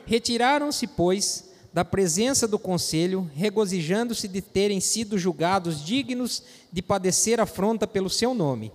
[0.06, 7.88] Retiraram-se, pois, da presença do conselho, regozijando-se de terem sido julgados dignos de padecer afronta
[7.88, 8.72] pelo seu nome.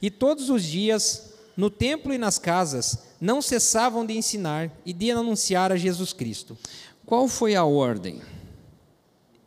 [0.00, 5.10] E todos os dias, no templo e nas casas, não cessavam de ensinar e de
[5.10, 6.56] anunciar a Jesus Cristo.
[7.04, 8.20] Qual foi a ordem?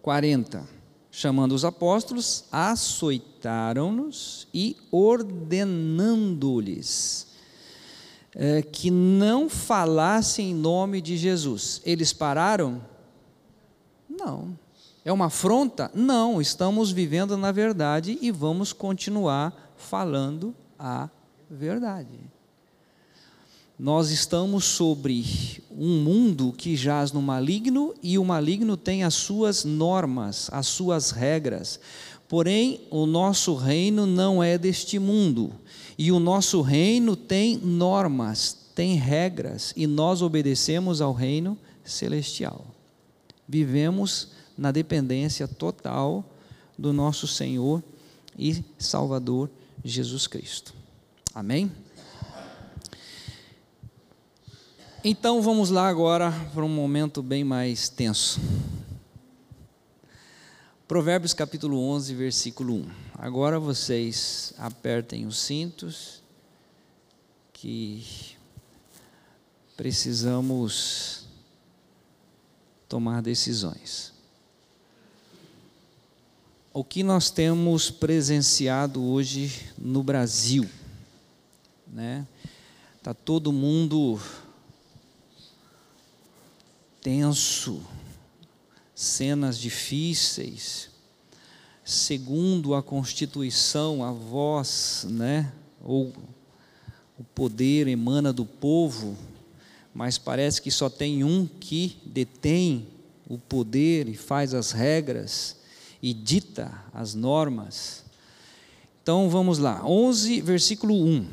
[0.02, 0.77] 40
[1.18, 7.26] chamando os apóstolos, açoitaram-nos e ordenando-lhes
[8.36, 11.82] é, que não falassem em nome de Jesus.
[11.84, 12.80] Eles pararam?
[14.08, 14.56] Não.
[15.04, 15.90] É uma afronta?
[15.96, 21.10] Não, estamos vivendo na verdade e vamos continuar falando a
[21.50, 22.20] verdade.
[23.80, 25.24] Nós estamos sobre
[25.70, 31.12] um mundo que jaz no maligno e o maligno tem as suas normas, as suas
[31.12, 31.80] regras.
[32.28, 35.54] Porém, o nosso reino não é deste mundo.
[35.96, 42.66] E o nosso reino tem normas, tem regras, e nós obedecemos ao reino celestial.
[43.48, 46.26] Vivemos na dependência total
[46.76, 47.84] do nosso Senhor
[48.38, 49.50] e Salvador
[49.84, 50.74] Jesus Cristo.
[51.34, 51.72] Amém?
[55.10, 58.42] Então vamos lá agora para um momento bem mais tenso.
[60.86, 62.90] Provérbios capítulo 11, versículo 1.
[63.14, 66.22] Agora vocês apertem os cintos,
[67.54, 68.06] que
[69.78, 71.26] precisamos
[72.90, 74.12] tomar decisões.
[76.74, 80.70] O que nós temos presenciado hoje no Brasil,
[81.88, 82.28] né?
[83.02, 84.20] Tá todo mundo
[87.08, 87.80] tenso,
[88.94, 90.90] cenas difíceis.
[91.86, 96.12] Segundo a Constituição, a voz, né, ou
[97.18, 99.18] o poder emana do povo,
[99.94, 102.86] mas parece que só tem um que detém
[103.26, 105.56] o poder e faz as regras
[106.02, 108.04] e dita as normas.
[109.02, 111.26] Então vamos lá, 11, versículo 1.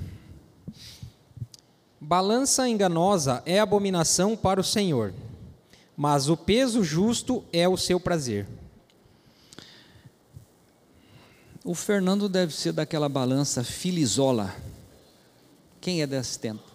[2.01, 5.13] Balança enganosa é abominação para o Senhor
[5.97, 8.47] mas o peso justo é o seu prazer.
[11.65, 14.55] O Fernando deve ser daquela balança filizola.
[15.81, 16.63] Quem é desse tempo?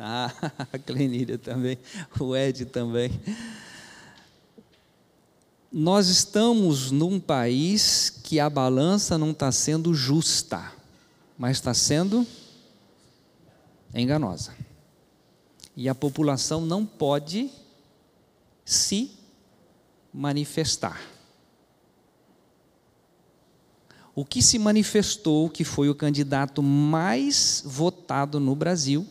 [0.00, 0.32] Ah,
[0.72, 1.76] a Clenília também,
[2.20, 3.10] o Ed também.
[5.72, 10.72] Nós estamos num país que a balança não está sendo justa,
[11.36, 12.24] mas está sendo
[13.92, 14.54] enganosa.
[15.76, 17.50] E a população não pode
[18.68, 19.10] se
[20.12, 21.00] manifestar.
[24.14, 29.06] O que se manifestou que foi o candidato mais votado no Brasil?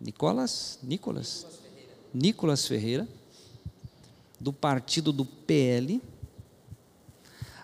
[0.00, 1.46] Nicolas, Nicolas,
[2.14, 3.08] Nicolas Ferreira,
[4.38, 6.00] do partido do PL.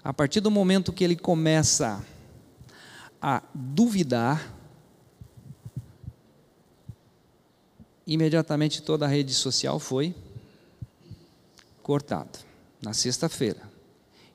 [0.02, 2.04] A partir do momento que ele começa
[3.22, 4.60] a duvidar
[8.11, 10.12] imediatamente toda a rede social foi
[11.81, 12.40] cortada,
[12.83, 13.62] na sexta-feira.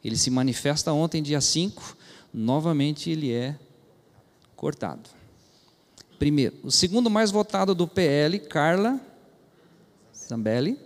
[0.02, 1.98] Ele se manifesta ontem, dia 5,
[2.34, 3.60] novamente ele é
[4.56, 5.10] cortado.
[6.18, 8.98] Primeiro, o segundo mais votado do PL, Carla
[10.16, 10.80] Zambelli,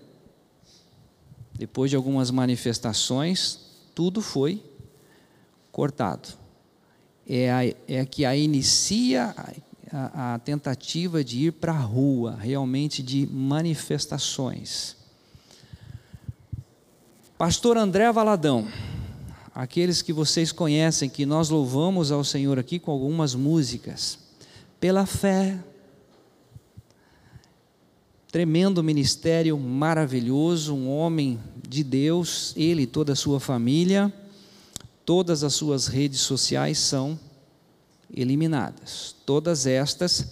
[1.53, 3.59] depois de algumas manifestações,
[3.93, 4.63] tudo foi
[5.71, 6.29] cortado.
[7.27, 9.35] É a, é a que a inicia
[9.91, 14.95] a, a tentativa de ir para a rua, realmente de manifestações.
[17.37, 18.67] Pastor André Valadão,
[19.55, 24.19] aqueles que vocês conhecem, que nós louvamos ao Senhor aqui com algumas músicas,
[24.79, 25.57] pela fé,
[28.31, 34.13] tremendo ministério maravilhoso, um homem de Deus, ele e toda a sua família,
[35.03, 37.19] todas as suas redes sociais são
[38.13, 39.15] eliminadas.
[39.25, 40.25] Todas estas,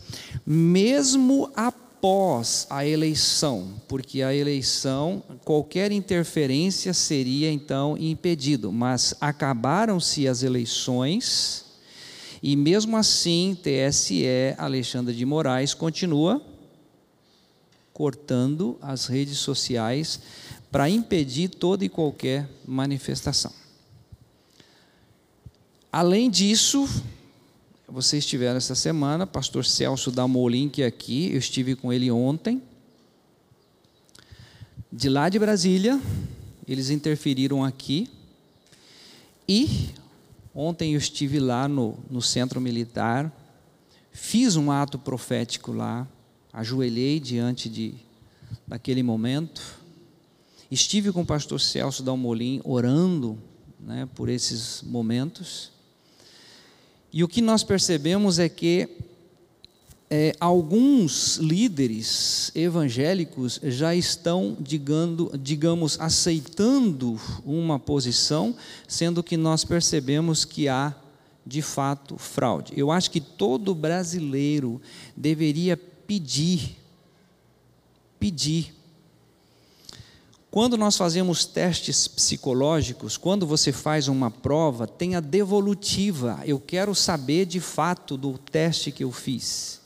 [0.45, 10.43] mesmo após a eleição, porque a eleição, qualquer interferência seria então impedido, mas acabaram-se as
[10.43, 11.65] eleições
[12.41, 14.23] e mesmo assim TSE
[14.57, 16.41] Alexandre de Moraes continua
[17.91, 20.19] cortando as redes sociais
[20.71, 23.51] para impedir toda e qualquer manifestação.
[25.91, 26.87] Além disso,
[27.89, 32.61] vocês estiveram essa semana, pastor Celso da Molink aqui, eu estive com ele ontem.
[34.91, 35.99] De lá de Brasília,
[36.67, 38.09] eles interferiram aqui.
[39.47, 39.89] E
[40.53, 43.31] ontem eu estive lá no, no centro militar,
[44.11, 46.05] fiz um ato profético lá,
[46.51, 47.93] ajoelhei diante de,
[48.67, 49.61] daquele momento.
[50.69, 53.37] Estive com o pastor Celso Dalmolin orando
[53.79, 55.76] né, por esses momentos.
[57.17, 58.87] E o que nós percebemos é que
[60.07, 68.55] é, alguns líderes evangélicos já estão, digando, digamos, aceitando uma posição,
[68.87, 70.93] sendo que nós percebemos que há,
[71.43, 72.73] de fato, fraude.
[72.77, 74.79] Eu acho que todo brasileiro
[75.15, 76.77] deveria pedir,
[78.19, 78.75] pedir.
[80.57, 86.39] Quando nós fazemos testes psicológicos, quando você faz uma prova, tem a devolutiva.
[86.47, 89.79] Eu quero saber de fato do teste que eu fiz.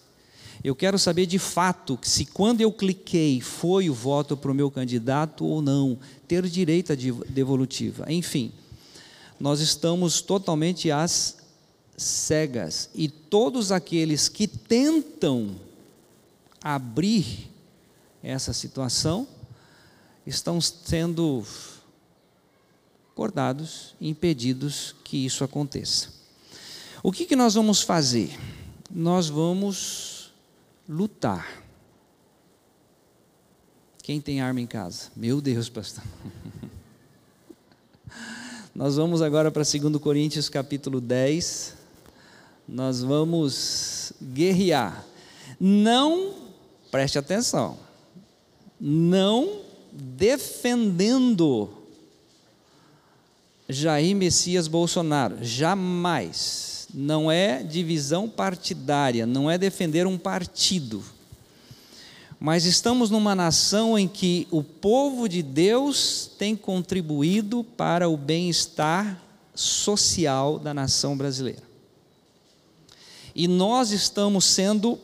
[0.64, 4.72] Eu quero saber de fato se quando eu cliquei foi o voto para o meu
[4.72, 6.96] candidato ou não, ter direito à
[7.28, 8.06] devolutiva.
[8.08, 8.54] Enfim,
[9.38, 11.36] nós estamos totalmente às
[11.98, 15.54] cegas e todos aqueles que tentam
[16.64, 17.52] abrir
[18.24, 19.28] essa situação,
[20.26, 21.44] estão sendo
[23.16, 26.10] cortados, impedidos que isso aconteça.
[27.04, 28.38] O que, que nós vamos fazer?
[28.90, 30.32] Nós vamos
[30.88, 31.64] lutar.
[34.04, 35.12] Quem tem arma em casa?
[35.16, 36.04] Meu Deus, pastor.
[38.74, 41.76] Nós vamos agora para 2 Coríntios capítulo 10.
[42.68, 45.06] Nós vamos guerrear.
[45.60, 46.34] Não
[46.90, 47.78] preste atenção,
[48.80, 49.62] não
[49.92, 51.70] defendendo
[53.68, 56.88] Jair Messias Bolsonaro, jamais.
[56.94, 61.04] Não é divisão partidária, não é defender um partido.
[62.40, 69.22] Mas estamos numa nação em que o povo de Deus tem contribuído para o bem-estar
[69.54, 71.64] social da nação brasileira.
[73.34, 75.00] E nós estamos sendo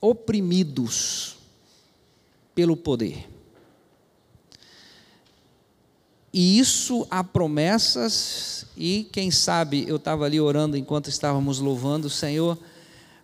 [0.00, 1.36] oprimidos
[2.54, 3.35] pelo poder.
[6.38, 12.10] E isso há promessas, e quem sabe eu estava ali orando enquanto estávamos louvando o
[12.10, 12.58] Senhor,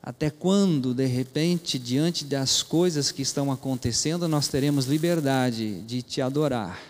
[0.02, 6.22] até quando, de repente, diante das coisas que estão acontecendo, nós teremos liberdade de te
[6.22, 6.80] adorar,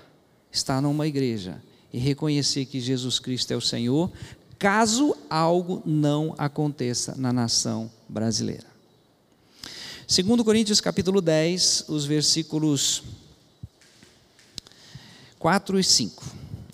[0.52, 1.60] estar numa igreja
[1.92, 4.08] e reconhecer que Jesus Cristo é o Senhor,
[4.60, 8.68] caso algo não aconteça na nação brasileira.
[10.06, 13.02] Segundo Coríntios capítulo 10, os versículos
[15.43, 16.24] 4 e 5.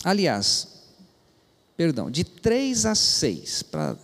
[0.03, 0.83] Aliás,
[1.75, 3.97] perdão, de 3 a 6, para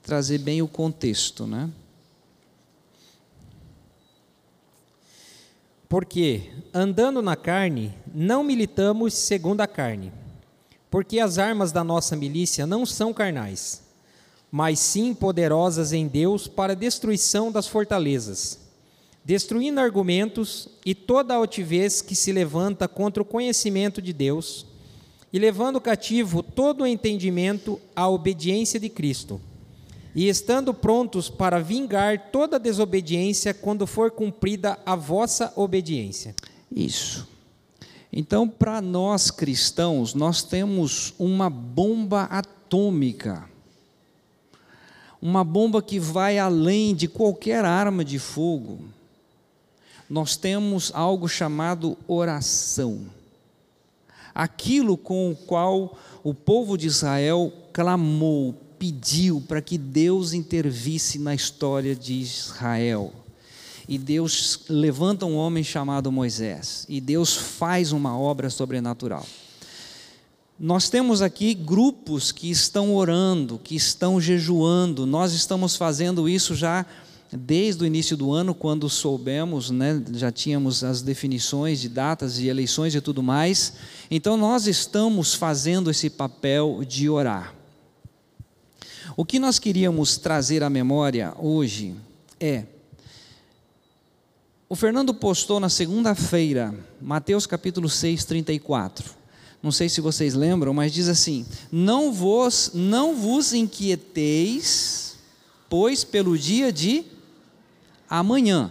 [0.00, 1.68] trazer bem o contexto, né?
[5.88, 10.12] Porque, andando na carne, não militamos segundo a carne.
[10.88, 13.82] Porque as armas da nossa milícia não são carnais,
[14.52, 18.65] mas sim poderosas em Deus para a destruição das fortalezas
[19.26, 24.64] destruindo argumentos e toda altivez que se levanta contra o conhecimento de Deus,
[25.32, 29.40] e levando cativo todo o entendimento à obediência de Cristo,
[30.14, 36.32] e estando prontos para vingar toda desobediência quando for cumprida a vossa obediência.
[36.70, 37.26] Isso.
[38.12, 43.50] Então, para nós cristãos, nós temos uma bomba atômica.
[45.20, 48.94] Uma bomba que vai além de qualquer arma de fogo
[50.08, 53.00] nós temos algo chamado oração.
[54.34, 61.34] Aquilo com o qual o povo de Israel clamou, pediu para que Deus intervisse na
[61.34, 63.12] história de Israel.
[63.88, 69.24] E Deus levanta um homem chamado Moisés, e Deus faz uma obra sobrenatural.
[70.58, 76.84] Nós temos aqui grupos que estão orando, que estão jejuando, nós estamos fazendo isso já
[77.32, 82.48] desde o início do ano, quando soubemos, né, já tínhamos as definições de datas e
[82.48, 83.74] eleições e tudo mais.
[84.10, 87.54] Então, nós estamos fazendo esse papel de orar.
[89.16, 91.94] O que nós queríamos trazer à memória hoje
[92.38, 92.64] é.
[94.68, 99.14] O Fernando postou na segunda-feira, Mateus capítulo 6, 34.
[99.62, 105.16] Não sei se vocês lembram, mas diz assim: Não vos, não vos inquieteis,
[105.68, 107.04] pois pelo dia de
[108.08, 108.70] amanhã.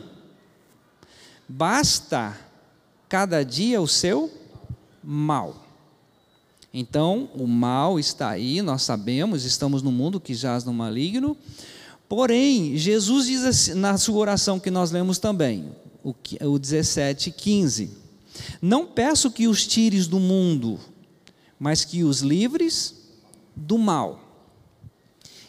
[1.47, 2.37] Basta
[3.07, 4.31] cada dia o seu
[5.03, 5.63] mal.
[6.73, 11.37] Então, o mal está aí, nós sabemos, estamos no mundo que jaz no maligno.
[12.09, 15.71] Porém, Jesus diz assim, na sua oração que nós lemos também,
[16.03, 17.91] o, o 17, 15:
[18.61, 20.79] Não peço que os tires do mundo,
[21.57, 22.93] mas que os livres
[23.55, 24.19] do mal.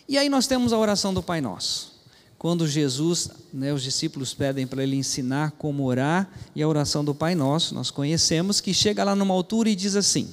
[0.09, 1.96] E aí nós temos a oração do Pai Nosso.
[2.39, 7.15] Quando Jesus, né, os discípulos pedem para ele ensinar como orar, e a oração do
[7.15, 10.29] Pai Nosso, nós conhecemos, que chega lá numa altura e diz assim: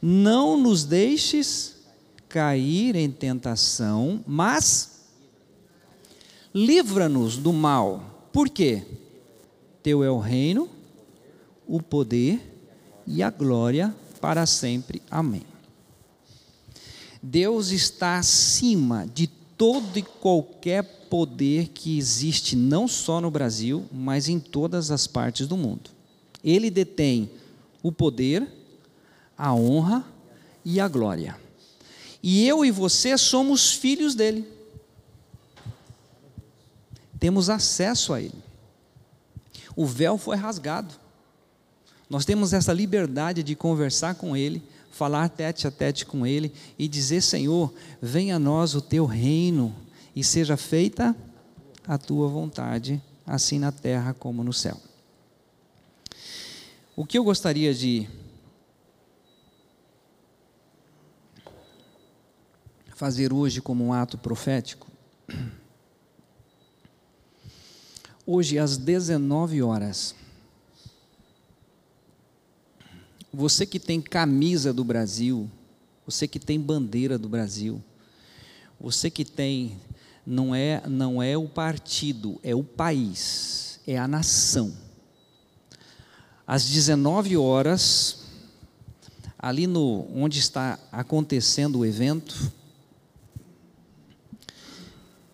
[0.00, 1.76] não nos deixes
[2.28, 5.00] cair em tentação, mas
[6.54, 8.28] livra-nos do mal.
[8.32, 8.84] Por quê?
[9.82, 10.68] Teu é o reino,
[11.66, 12.40] o poder
[13.06, 15.02] e a glória para sempre.
[15.10, 15.44] Amém.
[17.22, 19.26] Deus está acima de
[19.58, 25.48] todo e qualquer poder que existe, não só no Brasil, mas em todas as partes
[25.48, 25.90] do mundo.
[26.42, 27.28] Ele detém
[27.82, 28.46] o poder,
[29.36, 30.04] a honra
[30.64, 31.36] e a glória.
[32.22, 34.46] E eu e você somos filhos dele.
[37.18, 38.42] Temos acesso a ele.
[39.74, 40.94] O véu foi rasgado.
[42.08, 46.88] Nós temos essa liberdade de conversar com ele, falar tete a tete com ele e
[46.88, 49.74] dizer: Senhor, venha a nós o teu reino
[50.14, 51.14] e seja feita
[51.86, 54.78] a tua vontade, assim na terra como no céu.
[56.96, 58.08] O que eu gostaria de
[62.94, 64.88] fazer hoje como um ato profético?
[68.26, 70.14] Hoje, às 19 horas,
[73.32, 75.50] você que tem camisa do Brasil,
[76.06, 77.82] você que tem bandeira do Brasil,
[78.80, 79.76] você que tem
[80.26, 84.74] não é não é o partido, é o país, é a nação.
[86.46, 88.24] Às 19 horas,
[89.38, 92.52] ali no onde está acontecendo o evento,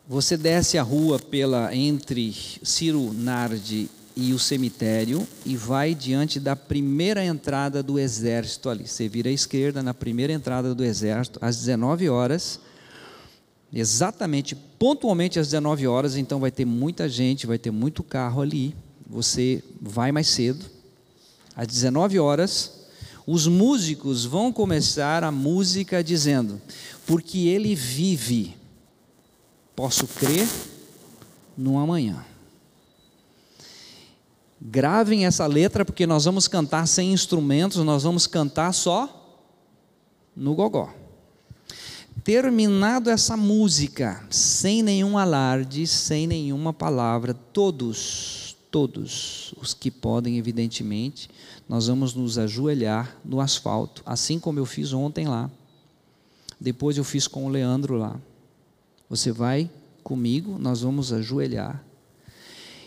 [0.07, 2.33] você desce a rua pela entre
[2.63, 8.87] Ciro Nardi e o cemitério e vai diante da primeira entrada do exército ali.
[8.87, 12.61] Você vira à esquerda na primeira entrada do exército às 19 horas.
[13.73, 18.75] Exatamente, pontualmente às 19 horas, então vai ter muita gente, vai ter muito carro ali.
[19.07, 20.65] Você vai mais cedo.
[21.57, 22.87] Às 19 horas,
[23.27, 26.61] os músicos vão começar a música dizendo:
[27.07, 28.55] "Porque ele vive"
[29.75, 30.49] Posso crer
[31.59, 32.25] no amanhã.
[34.67, 39.43] Gravem essa letra, porque nós vamos cantar sem instrumentos, nós vamos cantar só
[40.35, 40.91] no gogó.
[42.25, 51.29] Terminado essa música, sem nenhum alarde, sem nenhuma palavra, todos, todos os que podem, evidentemente,
[51.69, 55.51] nós vamos nos ajoelhar no asfalto, assim como eu fiz ontem lá.
[56.59, 58.19] Depois eu fiz com o Leandro lá.
[59.11, 59.71] Você vai
[60.03, 61.85] comigo, nós vamos ajoelhar.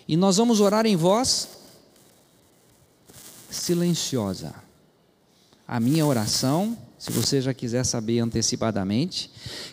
[0.07, 1.56] E nós vamos orar em voz
[3.49, 4.53] silenciosa.
[5.67, 9.29] A minha oração, se você já quiser saber antecipadamente,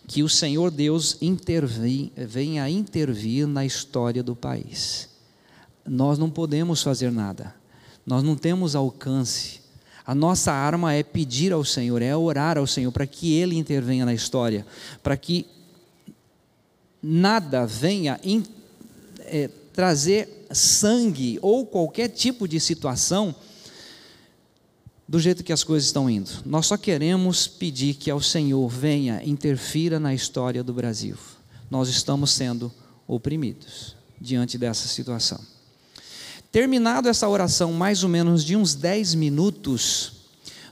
[0.06, 5.08] que o Senhor Deus intervém, venha intervir na história do país.
[5.86, 7.54] Nós não podemos fazer nada,
[8.04, 9.62] nós não temos alcance.
[10.06, 14.04] A nossa arma é pedir ao Senhor, é orar ao Senhor para que Ele intervenha
[14.04, 14.66] na história,
[15.02, 15.46] para que
[17.02, 18.42] nada venha in,
[19.20, 23.34] é, trazer sangue ou qualquer tipo de situação
[25.06, 26.30] do jeito que as coisas estão indo.
[26.44, 31.16] Nós só queremos pedir que ao Senhor venha, interfira na história do Brasil.
[31.70, 32.72] Nós estamos sendo
[33.06, 35.40] oprimidos diante dessa situação.
[36.50, 40.12] Terminado essa oração, mais ou menos de uns 10 minutos,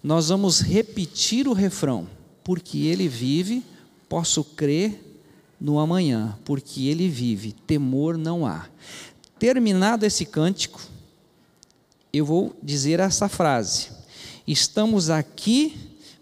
[0.02, 2.08] nós vamos repetir o refrão,
[2.44, 3.64] porque ele vive,
[4.08, 5.18] posso crer
[5.60, 8.66] no amanhã, porque ele vive, temor não há.
[9.38, 10.80] Terminado esse cântico,
[12.12, 13.90] eu vou dizer essa frase:
[14.52, 15.80] Estamos aqui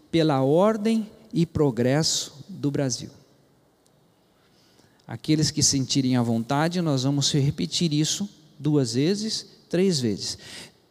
[0.08, 3.10] pela ordem e progresso do Brasil.
[5.04, 10.38] Aqueles que sentirem à vontade, nós vamos repetir isso duas vezes, três vezes.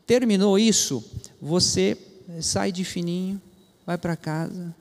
[0.06, 1.02] Terminou isso,
[1.42, 1.98] você
[2.42, 3.42] sai de fininho,
[3.86, 4.76] vai para casa.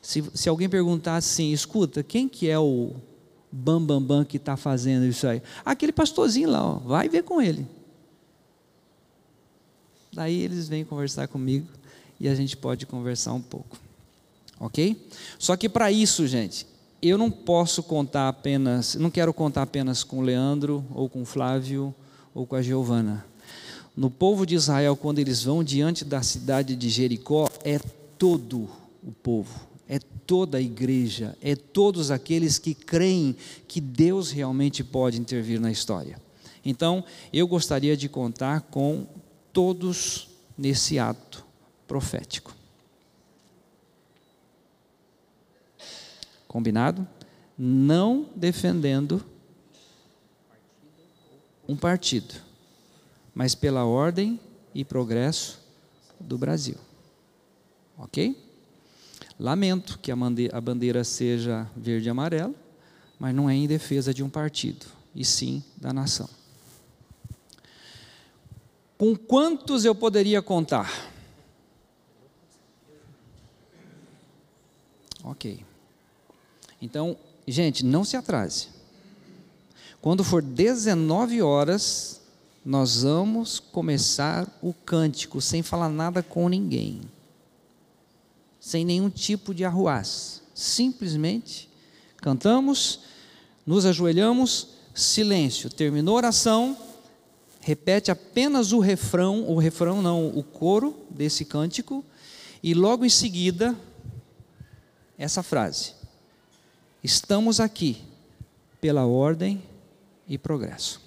[0.00, 2.92] Se, se alguém perguntar assim, escuta, quem que é o
[3.50, 5.42] bambambam bam, bam que está fazendo isso aí?
[5.64, 7.66] Aquele pastorzinho lá, ó, vai ver com ele.
[10.12, 11.66] Daí eles vêm conversar comigo
[12.20, 13.78] e a gente pode conversar um pouco.
[14.60, 14.96] Ok?
[15.38, 16.66] Só que para isso, gente,
[17.00, 21.24] eu não posso contar apenas, não quero contar apenas com o Leandro, ou com o
[21.24, 21.94] Flávio,
[22.34, 23.24] ou com a Giovana.
[23.96, 27.78] No povo de Israel, quando eles vão diante da cidade de Jericó, é
[28.18, 28.68] todo
[29.02, 35.20] o povo, é toda a igreja, é todos aqueles que creem que Deus realmente pode
[35.20, 36.20] intervir na história.
[36.64, 39.06] Então, eu gostaria de contar com
[39.52, 41.47] todos nesse ato
[41.88, 42.54] profético.
[46.46, 47.08] Combinado?
[47.58, 49.24] Não defendendo
[51.66, 52.34] um partido,
[53.34, 54.38] mas pela ordem
[54.74, 55.60] e progresso
[56.20, 56.76] do Brasil.
[57.96, 58.36] Ok?
[59.38, 62.54] Lamento que a bandeira seja verde e amarelo,
[63.18, 66.28] mas não é em defesa de um partido, e sim da nação.
[68.96, 70.90] Com quantos eu poderia contar?
[75.28, 75.62] Ok.
[76.80, 77.14] Então,
[77.46, 78.68] gente, não se atrase.
[80.00, 82.22] Quando for 19 horas,
[82.64, 87.02] nós vamos começar o cântico sem falar nada com ninguém,
[88.58, 90.40] sem nenhum tipo de arruaz.
[90.54, 91.68] Simplesmente
[92.16, 93.00] cantamos,
[93.66, 95.68] nos ajoelhamos, silêncio.
[95.68, 96.74] Terminou a oração,
[97.60, 102.02] repete apenas o refrão, o refrão não, o coro desse cântico,
[102.62, 103.76] e logo em seguida,
[105.18, 105.92] essa frase:
[107.02, 108.02] Estamos aqui
[108.80, 109.62] pela ordem
[110.28, 111.00] e progresso.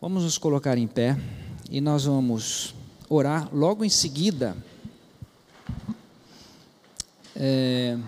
[0.00, 1.18] Vamos nos colocar em pé
[1.68, 2.74] e nós vamos
[3.08, 4.56] orar logo em seguida.
[7.34, 7.98] É,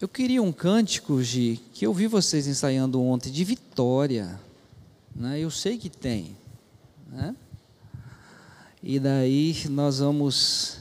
[0.00, 4.40] eu queria um cântico, Gi, que eu vi vocês ensaiando ontem, de vitória.
[5.14, 5.38] Né?
[5.40, 6.36] Eu sei que tem.
[7.08, 7.36] Né?
[8.82, 10.79] E daí nós vamos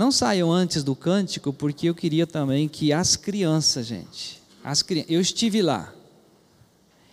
[0.00, 5.10] não saiam antes do cântico, porque eu queria também que as crianças, gente, as crianças,
[5.10, 5.92] eu estive lá.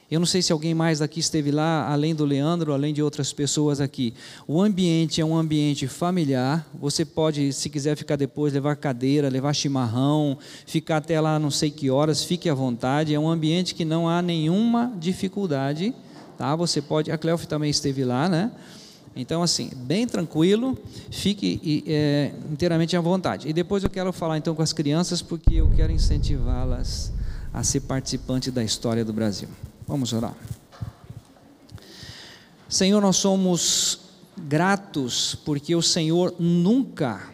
[0.10, 3.34] Eu não sei se alguém mais daqui esteve lá, além do Leandro, além de outras
[3.34, 4.14] pessoas aqui.
[4.48, 6.66] O ambiente é um ambiente familiar.
[6.80, 11.70] Você pode, se quiser ficar depois, levar cadeira, levar chimarrão, ficar até lá não sei
[11.70, 13.14] que horas, fique à vontade.
[13.14, 15.94] É um ambiente que não há nenhuma dificuldade.
[16.38, 16.56] Tá?
[16.56, 17.12] Você pode.
[17.12, 18.50] A Cleof também esteve lá, né?
[19.18, 20.78] Então, assim, bem tranquilo,
[21.10, 23.48] fique é, inteiramente à vontade.
[23.50, 27.12] E depois eu quero falar então com as crianças, porque eu quero incentivá-las
[27.54, 29.50] a ser participante da história do Brasil.
[29.88, 30.36] Vamos orar.
[32.70, 34.02] Senhor, nós somos
[34.38, 37.32] gratos porque o Senhor nunca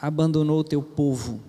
[0.00, 1.40] abandonou o teu povo.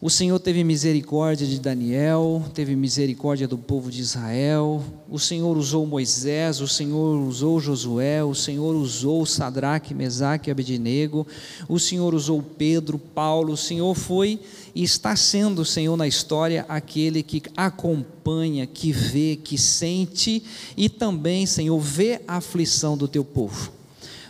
[0.00, 4.80] O Senhor teve misericórdia de Daniel, teve misericórdia do povo de Israel.
[5.08, 11.26] O Senhor usou Moisés, o Senhor usou Josué, o Senhor usou Sadraque, Mesaque e Abednego.
[11.68, 13.54] O Senhor usou Pedro, Paulo.
[13.54, 14.38] O Senhor foi
[14.72, 20.44] e está sendo, Senhor, na história aquele que acompanha, que vê, que sente
[20.76, 23.72] e também, Senhor, vê a aflição do teu povo.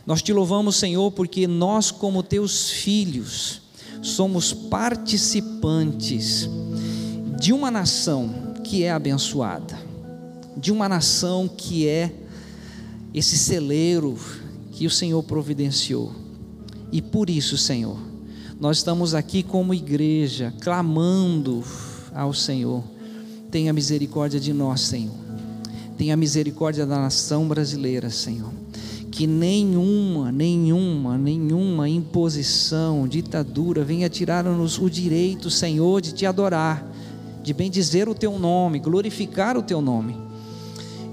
[0.07, 3.68] Nós te louvamos, Senhor, porque nós, como teus filhos,
[4.03, 6.49] somos participantes
[7.39, 9.79] de uma nação que é abençoada,
[10.57, 12.13] de uma nação que é
[13.15, 14.19] esse celeiro
[14.73, 16.13] que o Senhor providenciou.
[16.93, 17.99] E por isso, Senhor,
[18.61, 21.63] nós estamos aqui como igreja, clamando
[22.15, 22.83] ao Senhor:
[23.51, 25.15] tenha misericórdia de nós, Senhor.
[25.97, 28.53] Tenha misericórdia da nação brasileira, Senhor
[29.11, 36.87] que nenhuma, nenhuma, nenhuma imposição, ditadura venha tirar-nos o direito, Senhor, de te adorar,
[37.43, 40.17] de bendizer o teu nome, glorificar o teu nome.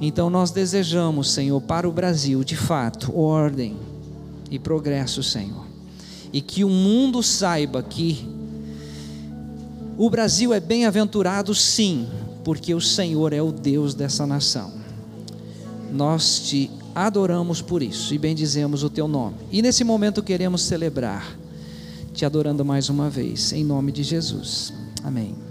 [0.02, 3.76] Então nós desejamos, Senhor, para o Brasil, de fato, ordem
[4.52, 5.66] e progresso, Senhor.
[6.34, 8.28] E que o mundo saiba que
[9.98, 12.06] o Brasil é bem-aventurado, sim,
[12.43, 14.74] porque o Senhor é o Deus dessa nação.
[15.93, 19.36] Nós te adoramos por isso e bendizemos o teu nome.
[19.52, 21.38] E nesse momento queremos celebrar,
[22.14, 24.74] te adorando mais uma vez, em nome de Jesus.
[25.04, 25.45] Amém.